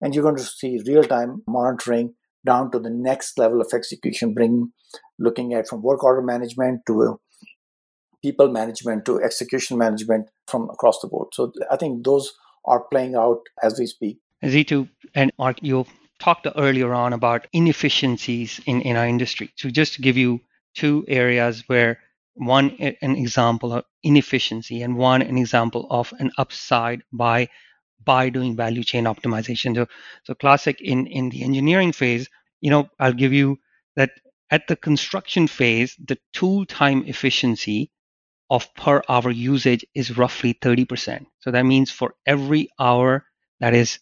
And 0.00 0.14
you're 0.14 0.22
going 0.22 0.36
to 0.36 0.44
see 0.44 0.80
real-time 0.86 1.42
monitoring 1.48 2.14
down 2.46 2.70
to 2.70 2.78
the 2.78 2.90
next 2.90 3.36
level 3.36 3.60
of 3.60 3.70
execution, 3.74 4.32
bringing 4.32 4.72
looking 5.18 5.54
at 5.54 5.68
from 5.68 5.82
work 5.82 6.04
order 6.04 6.22
management 6.22 6.82
to 6.86 7.02
uh, 7.02 7.14
people 8.22 8.48
management 8.48 9.04
to 9.06 9.20
execution 9.22 9.76
management 9.76 10.28
from 10.46 10.70
across 10.70 11.00
the 11.00 11.08
board. 11.08 11.28
So 11.32 11.52
I 11.70 11.76
think 11.76 12.04
those 12.04 12.32
are 12.64 12.84
playing 12.92 13.16
out 13.16 13.40
as 13.62 13.78
we 13.78 13.86
speak. 13.86 14.18
Zitu 14.44 14.88
and 15.14 15.32
Mark, 15.38 15.58
you 15.62 15.84
talked 16.18 16.46
earlier 16.56 16.92
on 16.94 17.12
about 17.12 17.46
inefficiencies 17.52 18.60
in, 18.66 18.80
in 18.82 18.96
our 18.96 19.06
industry. 19.06 19.52
So 19.56 19.70
just 19.70 19.94
to 19.94 20.02
give 20.02 20.16
you 20.16 20.40
two 20.74 21.04
areas 21.08 21.64
where 21.68 22.00
one 22.34 22.70
an 23.02 23.16
example 23.16 23.72
of 23.72 23.84
inefficiency 24.02 24.82
and 24.82 24.96
one 24.96 25.22
an 25.22 25.38
example 25.38 25.86
of 25.90 26.12
an 26.18 26.30
upside 26.38 27.02
by 27.12 27.48
by 28.04 28.28
doing 28.30 28.56
value 28.56 28.82
chain 28.84 29.04
optimization. 29.04 29.74
So, 29.76 29.86
so 30.24 30.34
classic 30.34 30.80
in 30.80 31.06
in 31.06 31.30
the 31.30 31.42
engineering 31.42 31.92
phase, 31.92 32.28
you 32.60 32.70
know, 32.70 32.88
I'll 32.98 33.12
give 33.12 33.32
you 33.32 33.58
that 33.96 34.10
at 34.50 34.66
the 34.68 34.76
construction 34.76 35.46
phase, 35.46 35.94
the 36.04 36.18
tool 36.32 36.64
time 36.66 37.04
efficiency 37.06 37.90
of 38.50 38.72
per 38.74 39.02
hour 39.08 39.30
usage 39.30 39.84
is 39.94 40.16
roughly 40.18 40.54
30%. 40.54 41.26
So 41.40 41.50
that 41.50 41.64
means 41.66 41.90
for 41.90 42.14
every 42.26 42.70
hour 42.78 43.26
that 43.60 43.74
is 43.74 43.98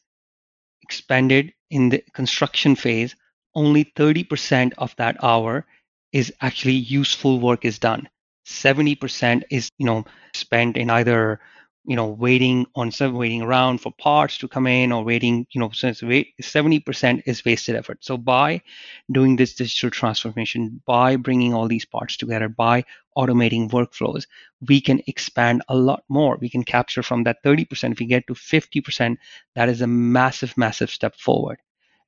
expended 0.83 1.53
in 1.71 1.89
the 1.91 2.03
construction 2.13 2.77
phase, 2.77 3.15
only 3.55 3.85
30% 3.85 4.73
of 4.79 4.95
that 4.97 5.17
hour 5.23 5.67
is 6.13 6.33
actually 6.41 6.75
useful 6.75 7.41
work 7.41 7.65
is 7.65 7.79
done. 7.79 8.09
70% 8.47 9.43
is, 9.51 9.71
you 9.79 9.87
know, 9.87 10.05
spent 10.35 10.77
in 10.77 10.91
either 10.91 11.41
you 11.87 11.97
know 11.97 12.07
waiting 12.07 12.67
on 12.75 12.91
some 12.91 13.15
waiting 13.15 13.43
around 13.43 13.81
for 13.81 13.93
parts 13.93 14.39
to 14.39 14.49
come 14.49 14.67
in 14.67 14.93
or 14.93 15.05
waiting 15.05 15.47
you 15.51 15.61
know 15.61 15.71
since 15.71 16.03
wait 16.03 16.35
70% 16.43 17.23
is 17.27 17.45
wasted 17.45 17.77
effort. 17.77 17.99
So 18.05 18.17
by 18.17 18.63
doing 19.11 19.37
this 19.37 19.55
digital 19.55 19.91
transformation 19.91 20.83
by 20.87 21.17
bringing 21.17 21.55
all 21.55 21.69
these 21.69 21.85
parts 21.85 22.17
together 22.17 22.49
by 22.49 22.85
automating 23.17 23.71
workflows 23.71 24.27
we 24.67 24.81
can 24.81 25.01
expand 25.07 25.63
a 25.69 25.77
lot 25.77 26.03
more. 26.09 26.39
We 26.41 26.51
can 26.51 26.65
capture 26.65 27.03
from 27.03 27.25
that 27.25 27.43
30% 27.45 27.93
if 27.93 28.01
we 28.01 28.07
get 28.07 28.27
to 28.27 28.35
50% 28.35 29.17
that 29.55 29.69
is 29.69 29.81
a 29.81 29.87
massive 29.87 30.57
massive 30.57 30.91
step 30.91 31.15
forward. 31.17 31.59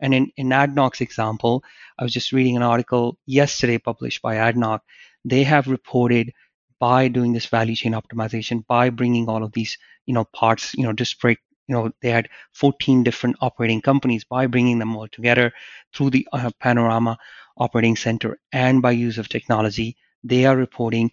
And 0.00 0.14
in, 0.14 0.30
in 0.36 0.48
ADNOC's 0.50 1.00
example, 1.00 1.64
I 1.98 2.04
was 2.04 2.12
just 2.12 2.32
reading 2.32 2.56
an 2.56 2.62
article 2.62 3.18
yesterday 3.26 3.78
published 3.78 4.22
by 4.22 4.36
ADNOC. 4.36 4.80
They 5.24 5.42
have 5.42 5.66
reported 5.66 6.32
by 6.80 7.08
doing 7.08 7.32
this 7.32 7.46
value 7.46 7.74
chain 7.74 7.92
optimization, 7.92 8.66
by 8.66 8.90
bringing 8.90 9.28
all 9.28 9.42
of 9.42 9.52
these, 9.52 9.76
you 10.06 10.14
know, 10.14 10.24
parts, 10.24 10.74
you 10.74 10.84
know, 10.84 10.92
disparate, 10.92 11.38
you 11.66 11.74
know, 11.74 11.90
they 12.00 12.10
had 12.10 12.28
14 12.52 13.02
different 13.02 13.36
operating 13.40 13.80
companies. 13.80 14.24
By 14.24 14.46
bringing 14.46 14.78
them 14.78 14.96
all 14.96 15.08
together 15.08 15.52
through 15.94 16.10
the 16.10 16.26
uh, 16.32 16.50
Panorama 16.60 17.18
Operating 17.56 17.96
Center 17.96 18.38
and 18.52 18.80
by 18.80 18.92
use 18.92 19.18
of 19.18 19.28
technology, 19.28 19.96
they 20.24 20.46
are 20.46 20.56
reporting 20.56 21.10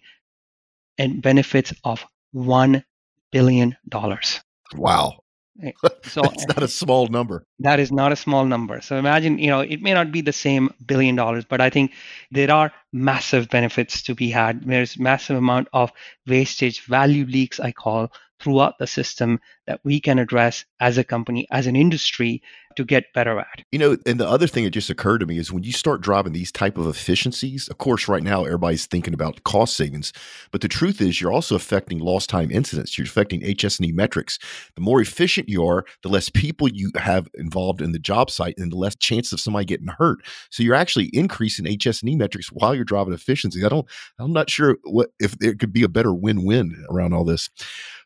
and 0.98 1.22
benefits 1.22 1.72
of 1.84 2.04
one 2.32 2.84
billion 3.32 3.76
dollars. 3.88 4.40
Wow. 4.74 5.20
Eh, 5.62 5.72
so 6.04 6.22
it's 6.24 6.46
not 6.46 6.62
a 6.62 6.68
small 6.68 7.06
number. 7.08 7.44
That 7.60 7.80
is 7.80 7.90
not 7.90 8.12
a 8.12 8.16
small 8.16 8.44
number. 8.44 8.80
So 8.80 8.96
imagine, 8.96 9.38
you 9.38 9.48
know, 9.48 9.60
it 9.60 9.80
may 9.80 9.94
not 9.94 10.12
be 10.12 10.20
the 10.20 10.32
same 10.32 10.70
billion 10.86 11.16
dollars, 11.16 11.44
but 11.44 11.60
I 11.60 11.70
think 11.70 11.92
there 12.30 12.50
are 12.50 12.72
massive 12.92 13.48
benefits 13.48 14.02
to 14.02 14.14
be 14.14 14.30
had. 14.30 14.64
There's 14.64 14.98
massive 14.98 15.36
amount 15.36 15.68
of 15.72 15.92
wastage, 16.26 16.82
value 16.82 17.24
leaks, 17.24 17.60
I 17.60 17.72
call, 17.72 18.12
throughout 18.38 18.78
the 18.78 18.86
system 18.86 19.40
that 19.66 19.80
we 19.82 20.00
can 20.00 20.18
address 20.18 20.64
as 20.80 20.98
a 20.98 21.04
company, 21.04 21.46
as 21.50 21.66
an 21.66 21.76
industry 21.76 22.42
to 22.76 22.84
get 22.84 23.12
better 23.14 23.38
at. 23.38 23.64
You 23.72 23.78
know, 23.78 23.96
and 24.06 24.20
the 24.20 24.28
other 24.28 24.46
thing 24.46 24.64
that 24.64 24.70
just 24.70 24.90
occurred 24.90 25.18
to 25.18 25.26
me 25.26 25.38
is 25.38 25.52
when 25.52 25.64
you 25.64 25.72
start 25.72 26.00
driving 26.00 26.32
these 26.32 26.52
type 26.52 26.78
of 26.78 26.86
efficiencies, 26.86 27.68
of 27.68 27.78
course, 27.78 28.08
right 28.08 28.22
now 28.22 28.44
everybody's 28.44 28.86
thinking 28.86 29.14
about 29.14 29.42
cost 29.44 29.76
savings, 29.76 30.12
but 30.52 30.60
the 30.60 30.68
truth 30.68 31.00
is 31.00 31.20
you're 31.20 31.32
also 31.32 31.56
affecting 31.56 31.98
lost 31.98 32.30
time 32.30 32.50
incidents. 32.50 32.96
You're 32.96 33.06
affecting 33.06 33.40
HS&E 33.40 33.92
metrics. 33.92 34.38
The 34.74 34.80
more 34.80 35.00
efficient 35.00 35.48
you 35.48 35.66
are, 35.66 35.84
the 36.02 36.08
less 36.08 36.28
people 36.28 36.68
you 36.68 36.90
have 36.96 37.28
involved 37.34 37.80
in 37.80 37.92
the 37.92 37.98
job 37.98 38.30
site 38.30 38.54
and 38.58 38.70
the 38.70 38.76
less 38.76 38.96
chance 38.96 39.32
of 39.32 39.40
somebody 39.40 39.64
getting 39.64 39.88
hurt. 39.98 40.18
So 40.50 40.62
you're 40.62 40.74
actually 40.74 41.10
increasing 41.12 41.66
HS&E 41.66 42.16
metrics 42.16 42.48
while 42.52 42.74
you're 42.74 42.84
driving 42.84 43.14
efficiency. 43.14 43.64
I 43.64 43.68
don't 43.68 43.86
I'm 44.18 44.32
not 44.32 44.50
sure 44.50 44.76
what 44.84 45.10
if 45.18 45.38
there 45.38 45.54
could 45.54 45.72
be 45.72 45.82
a 45.82 45.88
better 45.88 46.14
win-win 46.14 46.84
around 46.90 47.12
all 47.12 47.24
this. 47.24 47.48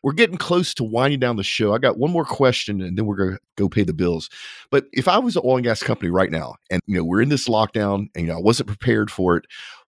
We're 0.03 0.13
getting 0.13 0.37
close 0.37 0.73
to 0.75 0.83
winding 0.83 1.19
down 1.19 1.35
the 1.35 1.43
show. 1.43 1.73
I 1.73 1.77
got 1.77 1.97
one 1.97 2.11
more 2.11 2.25
question 2.25 2.81
and 2.81 2.97
then 2.97 3.05
we're 3.05 3.15
going 3.15 3.33
to 3.33 3.39
go 3.55 3.69
pay 3.69 3.83
the 3.83 3.93
bills. 3.93 4.29
But 4.71 4.85
if 4.93 5.07
I 5.07 5.19
was 5.19 5.35
an 5.35 5.43
oil 5.45 5.57
and 5.57 5.65
gas 5.65 5.83
company 5.83 6.09
right 6.09 6.31
now 6.31 6.55
and 6.69 6.81
you 6.87 6.97
know 6.97 7.03
we're 7.03 7.21
in 7.21 7.29
this 7.29 7.47
lockdown 7.47 8.07
and 8.15 8.25
you 8.25 8.27
know 8.27 8.37
I 8.37 8.41
wasn't 8.41 8.67
prepared 8.67 9.11
for 9.11 9.37
it, 9.37 9.45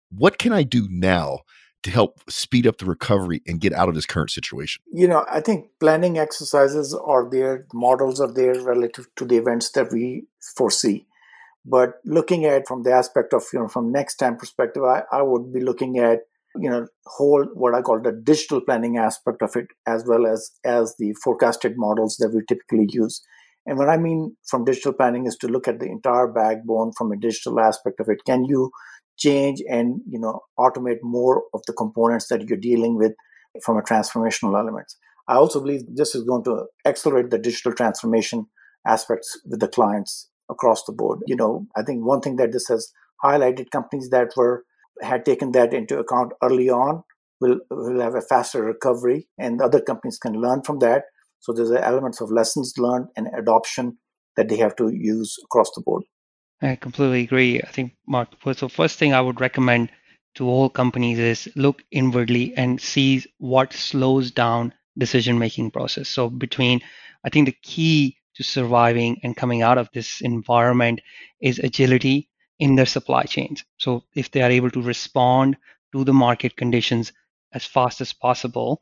what 0.10 0.38
can 0.38 0.54
I 0.54 0.64
do 0.64 0.88
now 0.90 1.40
to 1.84 1.92
help 1.92 2.20
speed 2.30 2.68
up 2.68 2.78
the 2.78 2.86
recovery 2.86 3.42
and 3.48 3.60
get 3.60 3.74
out 3.74 3.90
of 3.90 3.96
this 3.96 4.06
current 4.06 4.32
situation? 4.32 4.82
You 4.92 5.08
know, 5.08 5.26
I 5.30 5.42
think 5.42 5.70
planning 5.80 6.18
exercises 6.18 6.94
are 6.94 7.30
there, 7.30 7.66
models 7.74 8.20
are 8.20 8.32
there 8.32 8.60
relative 8.62 9.08
to 9.16 9.26
the 9.26 9.38
events 9.38 9.72
that 9.72 9.92
we 9.92 10.26
foresee. 10.56 11.06
But 11.66 12.00
looking 12.06 12.46
at 12.46 12.68
from 12.68 12.84
the 12.84 12.92
aspect 12.92 13.34
of, 13.34 13.44
you 13.52 13.60
know, 13.60 13.68
from 13.68 13.92
next 13.92 14.16
time 14.16 14.38
perspective, 14.38 14.84
I, 14.84 15.04
I 15.12 15.22
would 15.22 15.54
be 15.54 15.60
looking 15.60 16.00
at 16.00 16.22
you 16.60 16.70
know 16.70 16.88
whole 17.06 17.46
what 17.54 17.76
i 17.76 17.82
call 17.82 18.00
the 18.02 18.12
digital 18.12 18.60
planning 18.60 18.98
aspect 18.98 19.44
of 19.44 19.56
it 19.56 19.68
as 19.86 20.06
well 20.08 20.26
as 20.26 20.50
as 20.66 20.96
the 20.98 21.14
forecasted 21.24 21.74
models 21.78 22.18
that 22.18 22.34
we 22.34 22.42
typically 22.48 22.88
use 22.90 23.22
and 23.68 23.78
what 23.78 23.90
i 23.90 23.98
mean 23.98 24.36
from 24.50 24.66
digital 24.66 24.94
planning 24.94 25.28
is 25.28 25.36
to 25.36 25.48
look 25.48 25.68
at 25.68 25.80
the 25.80 25.86
entire 25.86 26.28
backbone 26.28 26.92
from 26.98 27.12
a 27.12 27.18
digital 27.18 27.60
aspect 27.60 28.00
of 28.00 28.10
it. 28.10 28.24
Can 28.26 28.46
you 28.46 28.72
change 29.18 29.62
and 29.70 30.00
you 30.10 30.20
know 30.20 30.40
automate 30.58 31.04
more 31.04 31.44
of 31.54 31.62
the 31.68 31.74
components 31.74 32.28
that 32.30 32.48
you're 32.48 32.58
dealing 32.58 32.98
with 32.98 33.14
from 33.64 33.78
a 33.78 33.82
transformational 33.82 34.58
element? 34.58 34.92
I 35.28 35.36
also 35.36 35.60
believe 35.60 35.82
this 35.94 36.16
is 36.16 36.24
going 36.24 36.44
to 36.46 36.66
accelerate 36.86 37.30
the 37.30 37.38
digital 37.38 37.74
transformation 37.74 38.46
aspects 38.88 39.40
with 39.46 39.60
the 39.60 39.68
clients 39.68 40.30
across 40.50 40.84
the 40.86 40.94
board. 40.94 41.20
You 41.28 41.36
know 41.36 41.68
i 41.76 41.84
think 41.84 42.06
one 42.06 42.22
thing 42.22 42.38
that 42.38 42.52
this 42.54 42.68
has 42.70 42.92
highlighted 43.24 43.72
companies 43.72 44.10
that 44.10 44.32
were 44.38 44.64
had 45.02 45.26
taken 45.26 45.52
that 45.52 45.74
into 45.74 46.00
account 46.00 46.34
early 46.42 46.70
on 46.70 47.04
will 47.42 47.60
will 47.70 48.02
have 48.02 48.16
a 48.16 48.22
faster 48.22 48.64
recovery 48.64 49.28
and 49.38 49.62
other 49.62 49.82
companies 49.82 50.18
can 50.18 50.34
learn 50.34 50.62
from 50.64 50.80
that 50.80 51.04
so 51.40 51.54
there's 51.54 51.72
elements 51.72 52.22
of 52.22 52.32
lessons 52.32 52.74
learned 52.78 53.08
and 53.16 53.28
adoption 53.38 53.98
that 54.36 54.50
they 54.50 54.58
have 54.58 54.76
to 54.76 54.90
use 54.90 55.36
across 55.44 55.70
the 55.76 55.82
board. 55.82 56.04
I 56.62 56.76
completely 56.76 57.22
agree. 57.24 57.62
I 57.62 57.70
think 57.70 57.94
mark 58.08 58.30
so 58.56 58.68
first 58.68 58.98
thing 58.98 59.14
i 59.14 59.22
would 59.22 59.42
recommend 59.42 59.92
to 60.36 60.48
all 60.48 60.70
companies 60.70 61.20
is 61.20 61.50
look 61.56 61.84
inwardly 61.92 62.56
and 62.56 62.82
see 62.82 63.24
what 63.38 63.74
slows 63.74 64.32
down 64.32 64.74
decision 64.98 65.38
making 65.40 65.72
process. 65.72 66.10
So 66.10 66.30
between 66.30 66.82
i 67.24 67.30
think 67.30 67.46
the 67.46 67.58
key 67.62 68.18
to 68.36 68.44
surviving 68.44 69.20
and 69.24 69.36
coming 69.36 69.62
out 69.64 69.78
of 69.78 69.90
this 69.94 70.22
environment 70.22 71.02
is 71.42 71.60
agility 71.60 72.30
in 72.60 72.76
their 72.76 72.86
supply 72.86 73.24
chains. 73.24 73.64
So 73.78 74.04
if 74.16 74.32
they 74.32 74.42
are 74.42 74.52
able 74.52 74.72
to 74.72 74.82
respond 74.82 75.58
to 75.94 76.04
the 76.04 76.14
market 76.14 76.56
conditions 76.56 77.14
as 77.54 77.66
fast 77.66 78.02
as 78.02 78.14
possible, 78.14 78.82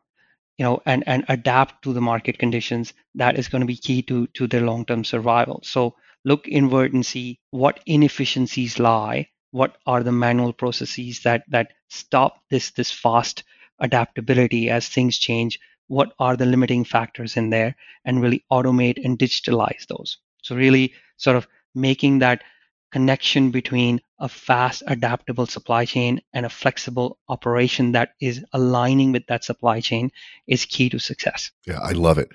you 0.57 0.63
know, 0.63 0.81
and, 0.85 1.03
and 1.07 1.25
adapt 1.27 1.83
to 1.83 1.93
the 1.93 2.01
market 2.01 2.37
conditions, 2.37 2.93
that 3.15 3.37
is 3.37 3.47
going 3.47 3.61
to 3.61 3.67
be 3.67 3.75
key 3.75 4.01
to, 4.03 4.27
to 4.27 4.47
their 4.47 4.61
long-term 4.61 5.03
survival. 5.03 5.59
So 5.63 5.95
look 6.23 6.47
inward 6.47 6.93
and 6.93 7.05
see 7.05 7.39
what 7.51 7.79
inefficiencies 7.85 8.79
lie, 8.79 9.29
what 9.51 9.77
are 9.85 10.03
the 10.03 10.11
manual 10.11 10.53
processes 10.53 11.21
that 11.23 11.43
that 11.49 11.71
stop 11.89 12.41
this 12.49 12.71
this 12.71 12.91
fast 12.91 13.43
adaptability 13.79 14.69
as 14.69 14.87
things 14.87 15.17
change, 15.17 15.59
what 15.87 16.13
are 16.19 16.35
the 16.35 16.45
limiting 16.45 16.83
factors 16.83 17.37
in 17.37 17.49
there, 17.49 17.75
and 18.05 18.21
really 18.21 18.43
automate 18.51 19.03
and 19.03 19.19
digitalize 19.19 19.85
those. 19.87 20.17
So 20.41 20.55
really 20.55 20.93
sort 21.17 21.37
of 21.37 21.47
making 21.73 22.19
that 22.19 22.43
connection 22.91 23.51
between 23.51 24.01
a 24.19 24.29
fast, 24.29 24.83
adaptable 24.87 25.45
supply 25.45 25.85
chain 25.85 26.21
and 26.33 26.45
a 26.45 26.49
flexible 26.49 27.17
operation 27.27 27.91
that 27.91 28.11
is 28.21 28.43
aligning 28.53 29.11
with 29.11 29.25
that 29.27 29.43
supply 29.43 29.81
chain 29.81 30.11
is 30.47 30.65
key 30.65 30.89
to 30.89 30.99
success. 30.99 31.51
Yeah, 31.65 31.79
I 31.81 31.91
love 31.91 32.17
it. 32.17 32.29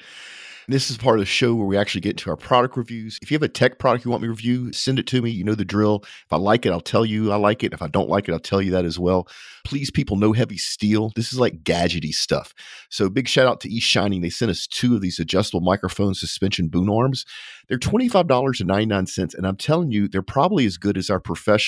This 0.70 0.88
is 0.88 0.98
part 0.98 1.18
of 1.18 1.20
the 1.20 1.26
show 1.26 1.54
where 1.56 1.66
we 1.66 1.76
actually 1.76 2.02
get 2.02 2.10
into 2.10 2.30
our 2.30 2.36
product 2.36 2.76
reviews. 2.76 3.18
If 3.22 3.30
you 3.30 3.34
have 3.34 3.42
a 3.42 3.48
tech 3.48 3.80
product 3.80 4.04
you 4.04 4.10
want 4.12 4.22
me 4.22 4.26
to 4.26 4.30
review, 4.30 4.72
send 4.72 5.00
it 5.00 5.06
to 5.08 5.20
me. 5.20 5.28
You 5.30 5.42
know 5.42 5.56
the 5.56 5.64
drill. 5.64 6.02
If 6.04 6.32
I 6.32 6.36
like 6.36 6.64
it, 6.64 6.70
I'll 6.70 6.80
tell 6.80 7.04
you 7.04 7.32
I 7.32 7.36
like 7.36 7.64
it. 7.64 7.72
If 7.72 7.82
I 7.82 7.88
don't 7.88 8.08
like 8.08 8.28
it, 8.28 8.32
I'll 8.32 8.38
tell 8.38 8.62
you 8.62 8.70
that 8.70 8.84
as 8.84 8.96
well. 8.96 9.26
Please, 9.64 9.90
people, 9.90 10.16
no 10.16 10.32
heavy 10.32 10.58
steel. 10.58 11.10
This 11.16 11.32
is 11.32 11.40
like 11.40 11.64
gadgety 11.64 12.12
stuff. 12.12 12.54
So 12.88 13.08
big 13.08 13.26
shout 13.26 13.48
out 13.48 13.60
to 13.62 13.68
East 13.68 13.88
Shining. 13.88 14.20
They 14.20 14.30
sent 14.30 14.50
us 14.50 14.68
two 14.68 14.94
of 14.94 15.00
these 15.00 15.18
adjustable 15.18 15.60
microphone 15.60 16.14
suspension 16.14 16.68
boom 16.68 16.88
arms. 16.88 17.26
They're 17.68 17.76
$25.99. 17.76 19.34
And 19.34 19.46
I'm 19.46 19.56
telling 19.56 19.90
you, 19.90 20.06
they're 20.06 20.22
probably 20.22 20.66
as 20.66 20.76
good 20.76 20.96
as 20.96 21.10
our 21.10 21.20
professional, 21.20 21.60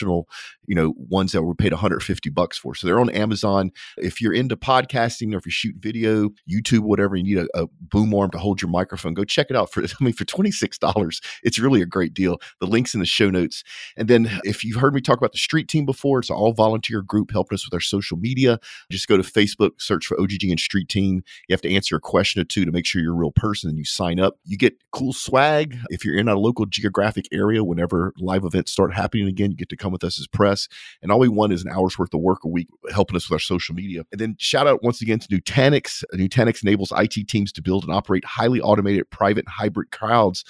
you 0.66 0.74
know, 0.74 0.94
ones 0.96 1.32
that 1.32 1.42
were 1.42 1.54
paid 1.54 1.72
150 1.72 2.30
bucks 2.30 2.58
for. 2.58 2.74
So 2.74 2.86
they're 2.86 3.00
on 3.00 3.10
Amazon. 3.10 3.70
If 3.98 4.20
you're 4.20 4.32
into 4.32 4.56
podcasting 4.56 5.34
or 5.34 5.38
if 5.38 5.46
you 5.46 5.52
shoot 5.52 5.76
video, 5.78 6.30
YouTube, 6.50 6.80
whatever, 6.80 7.16
you 7.16 7.22
need 7.22 7.38
a, 7.38 7.62
a 7.62 7.66
boom 7.80 8.14
arm 8.14 8.30
to 8.30 8.38
hold 8.38 8.62
your 8.62 8.70
microphone, 8.70 9.14
go 9.14 9.24
check 9.24 9.48
it 9.50 9.56
out 9.56 9.72
for, 9.72 9.82
I 10.00 10.04
mean, 10.04 10.12
for 10.12 10.24
$26, 10.24 11.20
it's 11.42 11.58
really 11.58 11.82
a 11.82 11.86
great 11.86 12.14
deal. 12.14 12.38
The 12.60 12.66
link's 12.66 12.94
in 12.94 13.00
the 13.00 13.06
show 13.06 13.30
notes. 13.30 13.62
And 13.96 14.08
then 14.08 14.30
if 14.44 14.64
you've 14.64 14.80
heard 14.80 14.94
me 14.94 15.00
talk 15.00 15.18
about 15.18 15.32
the 15.32 15.38
street 15.38 15.68
team 15.68 15.86
before, 15.86 16.20
it's 16.20 16.30
an 16.30 16.36
all 16.36 16.52
volunteer 16.52 17.02
group 17.02 17.30
helping 17.30 17.56
us 17.56 17.66
with 17.66 17.74
our 17.74 17.80
social 17.80 18.16
media. 18.16 18.58
Just 18.90 19.08
go 19.08 19.16
to 19.16 19.22
Facebook, 19.22 19.80
search 19.80 20.06
for 20.06 20.20
OGG 20.20 20.44
and 20.44 20.60
street 20.60 20.88
team. 20.88 21.22
You 21.48 21.52
have 21.52 21.62
to 21.62 21.74
answer 21.74 21.96
a 21.96 22.00
question 22.00 22.40
or 22.40 22.44
two 22.44 22.64
to 22.64 22.72
make 22.72 22.86
sure 22.86 23.02
you're 23.02 23.12
a 23.12 23.16
real 23.16 23.32
person 23.32 23.68
and 23.68 23.78
you 23.78 23.84
sign 23.84 24.20
up. 24.20 24.38
You 24.44 24.56
get 24.56 24.74
cool 24.92 25.12
swag 25.12 25.76
if 25.90 26.04
you're 26.04 26.16
in 26.16 26.28
a 26.28 26.36
local 26.36 26.66
geographic 26.66 27.26
area, 27.32 27.64
whenever 27.64 28.12
live 28.18 28.44
events 28.44 28.72
start 28.72 28.94
happening 28.94 29.26
again, 29.28 29.50
you 29.50 29.56
get 29.56 29.68
to 29.68 29.76
come 29.76 29.91
with 29.92 30.04
us 30.04 30.18
as 30.18 30.26
press. 30.26 30.68
And 31.02 31.12
all 31.12 31.18
we 31.18 31.28
want 31.28 31.52
is 31.52 31.64
an 31.64 31.70
hour's 31.70 31.98
worth 31.98 32.14
of 32.14 32.20
work 32.20 32.44
a 32.44 32.48
week 32.48 32.68
helping 32.92 33.16
us 33.16 33.28
with 33.28 33.36
our 33.36 33.40
social 33.40 33.74
media. 33.74 34.04
And 34.12 34.20
then 34.20 34.36
shout 34.38 34.66
out 34.66 34.82
once 34.82 35.00
again 35.02 35.18
to 35.20 35.28
Nutanix. 35.28 36.02
Nutanix 36.14 36.62
enables 36.62 36.92
IT 36.96 37.28
teams 37.28 37.52
to 37.52 37.62
build 37.62 37.84
and 37.84 37.92
operate 37.92 38.24
highly 38.24 38.60
automated 38.60 39.10
private 39.10 39.48
hybrid 39.48 39.90
clouds. 39.90 40.44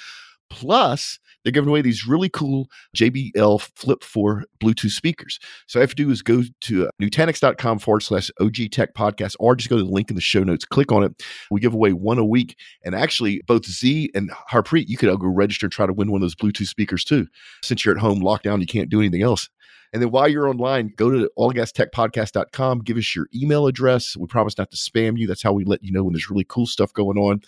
Plus, 0.50 1.18
they're 1.44 1.52
giving 1.52 1.68
away 1.68 1.82
these 1.82 2.06
really 2.06 2.28
cool 2.28 2.68
JBL 2.96 3.60
Flip 3.76 4.02
4 4.02 4.44
Bluetooth 4.62 4.90
speakers. 4.90 5.38
So 5.66 5.78
all 5.78 5.82
you 5.82 5.84
have 5.84 5.90
to 5.90 5.96
do 5.96 6.10
is 6.10 6.22
go 6.22 6.42
to 6.62 6.86
uh, 6.86 6.90
Nutanix.com 7.00 7.78
forward 7.78 8.00
slash 8.00 8.30
OG 8.40 8.70
Tech 8.70 8.94
Podcast 8.94 9.36
or 9.40 9.56
just 9.56 9.70
go 9.70 9.76
to 9.76 9.84
the 9.84 9.90
link 9.90 10.10
in 10.10 10.16
the 10.16 10.22
show 10.22 10.42
notes, 10.42 10.64
click 10.64 10.92
on 10.92 11.04
it. 11.04 11.22
We 11.50 11.60
give 11.60 11.74
away 11.74 11.92
one 11.92 12.18
a 12.18 12.24
week. 12.24 12.56
And 12.84 12.94
actually, 12.94 13.42
both 13.46 13.66
Z 13.66 14.10
and 14.14 14.30
Harpreet, 14.50 14.88
you 14.88 14.96
could 14.96 15.18
go 15.18 15.28
register 15.28 15.66
and 15.66 15.72
try 15.72 15.86
to 15.86 15.92
win 15.92 16.10
one 16.10 16.18
of 16.18 16.22
those 16.22 16.34
Bluetooth 16.34 16.68
speakers 16.68 17.04
too. 17.04 17.26
Since 17.62 17.84
you're 17.84 17.94
at 17.94 18.00
home, 18.00 18.20
locked 18.20 18.44
down, 18.44 18.60
you 18.60 18.66
can't 18.66 18.88
do 18.88 19.00
anything 19.00 19.22
else. 19.22 19.48
And 19.92 20.00
then 20.00 20.10
while 20.10 20.26
you're 20.26 20.48
online, 20.48 20.92
go 20.96 21.10
to 21.10 21.30
oilgasTechPodcast.com, 21.38 22.80
give 22.80 22.96
us 22.96 23.14
your 23.14 23.26
email 23.34 23.66
address. 23.66 24.16
We 24.16 24.26
promise 24.26 24.56
not 24.56 24.70
to 24.70 24.76
spam 24.76 25.18
you. 25.18 25.26
That's 25.26 25.42
how 25.42 25.52
we 25.52 25.64
let 25.64 25.84
you 25.84 25.92
know 25.92 26.02
when 26.02 26.14
there's 26.14 26.30
really 26.30 26.46
cool 26.48 26.66
stuff 26.66 26.92
going 26.94 27.18
on. 27.18 27.42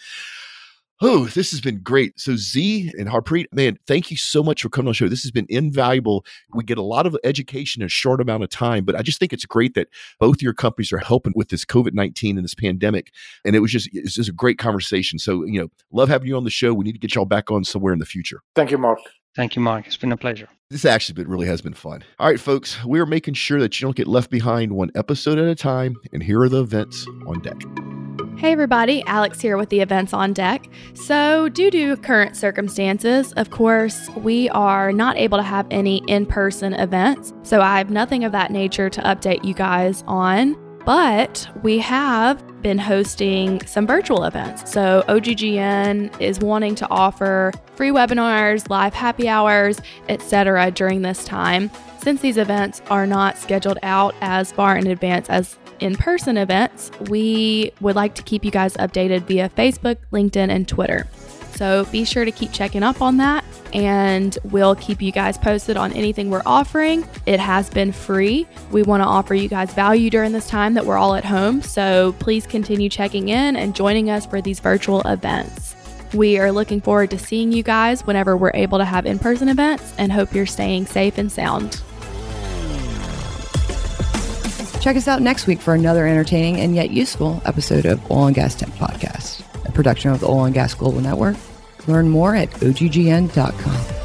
Oh, 1.02 1.24
this 1.26 1.50
has 1.50 1.60
been 1.60 1.80
great. 1.80 2.18
So, 2.20 2.36
Z 2.36 2.92
and 2.98 3.08
Harpreet, 3.08 3.46
man, 3.52 3.78
thank 3.86 4.10
you 4.10 4.16
so 4.16 4.42
much 4.42 4.62
for 4.62 4.68
coming 4.68 4.88
on 4.88 4.90
the 4.90 4.94
show. 4.94 5.08
This 5.08 5.22
has 5.22 5.32
been 5.32 5.46
invaluable. 5.48 6.24
We 6.54 6.62
get 6.62 6.78
a 6.78 6.82
lot 6.82 7.06
of 7.06 7.16
education 7.24 7.82
in 7.82 7.86
a 7.86 7.88
short 7.88 8.20
amount 8.20 8.44
of 8.44 8.50
time, 8.50 8.84
but 8.84 8.94
I 8.94 9.02
just 9.02 9.18
think 9.18 9.32
it's 9.32 9.44
great 9.44 9.74
that 9.74 9.88
both 10.20 10.40
your 10.40 10.54
companies 10.54 10.92
are 10.92 10.98
helping 10.98 11.32
with 11.34 11.48
this 11.48 11.64
COVID 11.64 11.94
19 11.94 12.36
and 12.36 12.44
this 12.44 12.54
pandemic. 12.54 13.12
And 13.44 13.56
it 13.56 13.60
was 13.60 13.72
just, 13.72 13.88
it's 13.92 14.14
just 14.14 14.28
a 14.28 14.32
great 14.32 14.58
conversation. 14.58 15.18
So, 15.18 15.44
you 15.44 15.60
know, 15.60 15.68
love 15.92 16.08
having 16.08 16.28
you 16.28 16.36
on 16.36 16.44
the 16.44 16.50
show. 16.50 16.72
We 16.72 16.84
need 16.84 16.92
to 16.92 16.98
get 16.98 17.14
y'all 17.14 17.24
back 17.24 17.50
on 17.50 17.64
somewhere 17.64 17.92
in 17.92 17.98
the 17.98 18.06
future. 18.06 18.40
Thank 18.54 18.70
you, 18.70 18.78
Mark. 18.78 19.00
Thank 19.34 19.56
you, 19.56 19.62
Mark. 19.62 19.86
It's 19.86 19.96
been 19.96 20.12
a 20.12 20.16
pleasure. 20.16 20.48
This 20.70 20.84
actually 20.84 21.14
been, 21.14 21.28
really 21.28 21.46
has 21.48 21.60
been 21.60 21.74
fun. 21.74 22.04
All 22.20 22.28
right, 22.28 22.38
folks, 22.38 22.82
we 22.84 23.00
are 23.00 23.06
making 23.06 23.34
sure 23.34 23.60
that 23.60 23.80
you 23.80 23.86
don't 23.86 23.96
get 23.96 24.06
left 24.06 24.30
behind 24.30 24.72
one 24.72 24.90
episode 24.94 25.38
at 25.38 25.48
a 25.48 25.56
time. 25.56 25.96
And 26.12 26.22
here 26.22 26.40
are 26.40 26.48
the 26.48 26.62
events 26.62 27.06
on 27.26 27.40
deck. 27.40 28.03
Hey 28.44 28.52
everybody, 28.52 29.02
Alex 29.06 29.40
here 29.40 29.56
with 29.56 29.70
the 29.70 29.80
events 29.80 30.12
on 30.12 30.34
deck. 30.34 30.68
So, 30.92 31.48
due 31.48 31.70
to 31.70 31.96
current 31.96 32.36
circumstances, 32.36 33.32
of 33.38 33.48
course, 33.48 34.10
we 34.16 34.50
are 34.50 34.92
not 34.92 35.16
able 35.16 35.38
to 35.38 35.42
have 35.42 35.66
any 35.70 36.02
in 36.08 36.26
person 36.26 36.74
events. 36.74 37.32
So, 37.42 37.62
I 37.62 37.78
have 37.78 37.88
nothing 37.88 38.22
of 38.22 38.32
that 38.32 38.50
nature 38.50 38.90
to 38.90 39.00
update 39.00 39.46
you 39.46 39.54
guys 39.54 40.04
on. 40.06 40.58
But 40.84 41.48
we 41.62 41.78
have 41.78 42.44
been 42.60 42.76
hosting 42.76 43.64
some 43.64 43.86
virtual 43.86 44.24
events. 44.24 44.70
So, 44.70 45.02
OGGN 45.08 46.20
is 46.20 46.38
wanting 46.40 46.74
to 46.74 46.90
offer 46.90 47.50
free 47.76 47.92
webinars, 47.92 48.68
live 48.68 48.92
happy 48.92 49.26
hours, 49.26 49.80
etc. 50.10 50.70
during 50.70 51.00
this 51.00 51.24
time. 51.24 51.70
Since 52.02 52.20
these 52.20 52.36
events 52.36 52.82
are 52.90 53.06
not 53.06 53.38
scheduled 53.38 53.78
out 53.82 54.14
as 54.20 54.52
far 54.52 54.76
in 54.76 54.86
advance 54.86 55.30
as 55.30 55.56
in 55.84 55.94
person 55.94 56.38
events, 56.38 56.90
we 57.10 57.70
would 57.82 57.94
like 57.94 58.14
to 58.14 58.22
keep 58.22 58.42
you 58.42 58.50
guys 58.50 58.74
updated 58.78 59.24
via 59.24 59.50
Facebook, 59.50 59.98
LinkedIn, 60.12 60.48
and 60.48 60.66
Twitter. 60.66 61.06
So 61.56 61.84
be 61.92 62.06
sure 62.06 62.24
to 62.24 62.32
keep 62.32 62.52
checking 62.52 62.82
up 62.82 63.02
on 63.02 63.18
that, 63.18 63.44
and 63.74 64.36
we'll 64.44 64.74
keep 64.76 65.02
you 65.02 65.12
guys 65.12 65.36
posted 65.36 65.76
on 65.76 65.92
anything 65.92 66.30
we're 66.30 66.42
offering. 66.46 67.06
It 67.26 67.38
has 67.38 67.68
been 67.68 67.92
free. 67.92 68.46
We 68.72 68.82
want 68.82 69.02
to 69.02 69.06
offer 69.06 69.34
you 69.34 69.46
guys 69.46 69.74
value 69.74 70.08
during 70.08 70.32
this 70.32 70.48
time 70.48 70.72
that 70.74 70.86
we're 70.86 70.96
all 70.96 71.14
at 71.14 71.24
home. 71.24 71.60
So 71.60 72.14
please 72.18 72.46
continue 72.46 72.88
checking 72.88 73.28
in 73.28 73.54
and 73.54 73.76
joining 73.76 74.08
us 74.08 74.24
for 74.24 74.40
these 74.40 74.60
virtual 74.60 75.02
events. 75.02 75.76
We 76.14 76.38
are 76.38 76.50
looking 76.50 76.80
forward 76.80 77.10
to 77.10 77.18
seeing 77.18 77.52
you 77.52 77.62
guys 77.62 78.06
whenever 78.06 78.38
we're 78.38 78.52
able 78.54 78.78
to 78.78 78.84
have 78.86 79.04
in 79.04 79.18
person 79.18 79.48
events 79.48 79.92
and 79.98 80.10
hope 80.10 80.34
you're 80.34 80.46
staying 80.46 80.86
safe 80.86 81.18
and 81.18 81.30
sound. 81.30 81.82
Check 84.84 84.98
us 84.98 85.08
out 85.08 85.22
next 85.22 85.46
week 85.46 85.62
for 85.62 85.72
another 85.72 86.06
entertaining 86.06 86.60
and 86.60 86.76
yet 86.76 86.90
useful 86.90 87.40
episode 87.46 87.86
of 87.86 88.10
Oil 88.10 88.26
and 88.26 88.36
Gas 88.36 88.54
Tech 88.54 88.68
Podcast, 88.72 89.42
a 89.66 89.72
production 89.72 90.10
of 90.10 90.20
the 90.20 90.26
Oil 90.26 90.44
and 90.44 90.52
Gas 90.52 90.74
Global 90.74 91.00
Network. 91.00 91.36
Learn 91.88 92.10
more 92.10 92.36
at 92.36 92.50
oggn.com. 92.50 94.03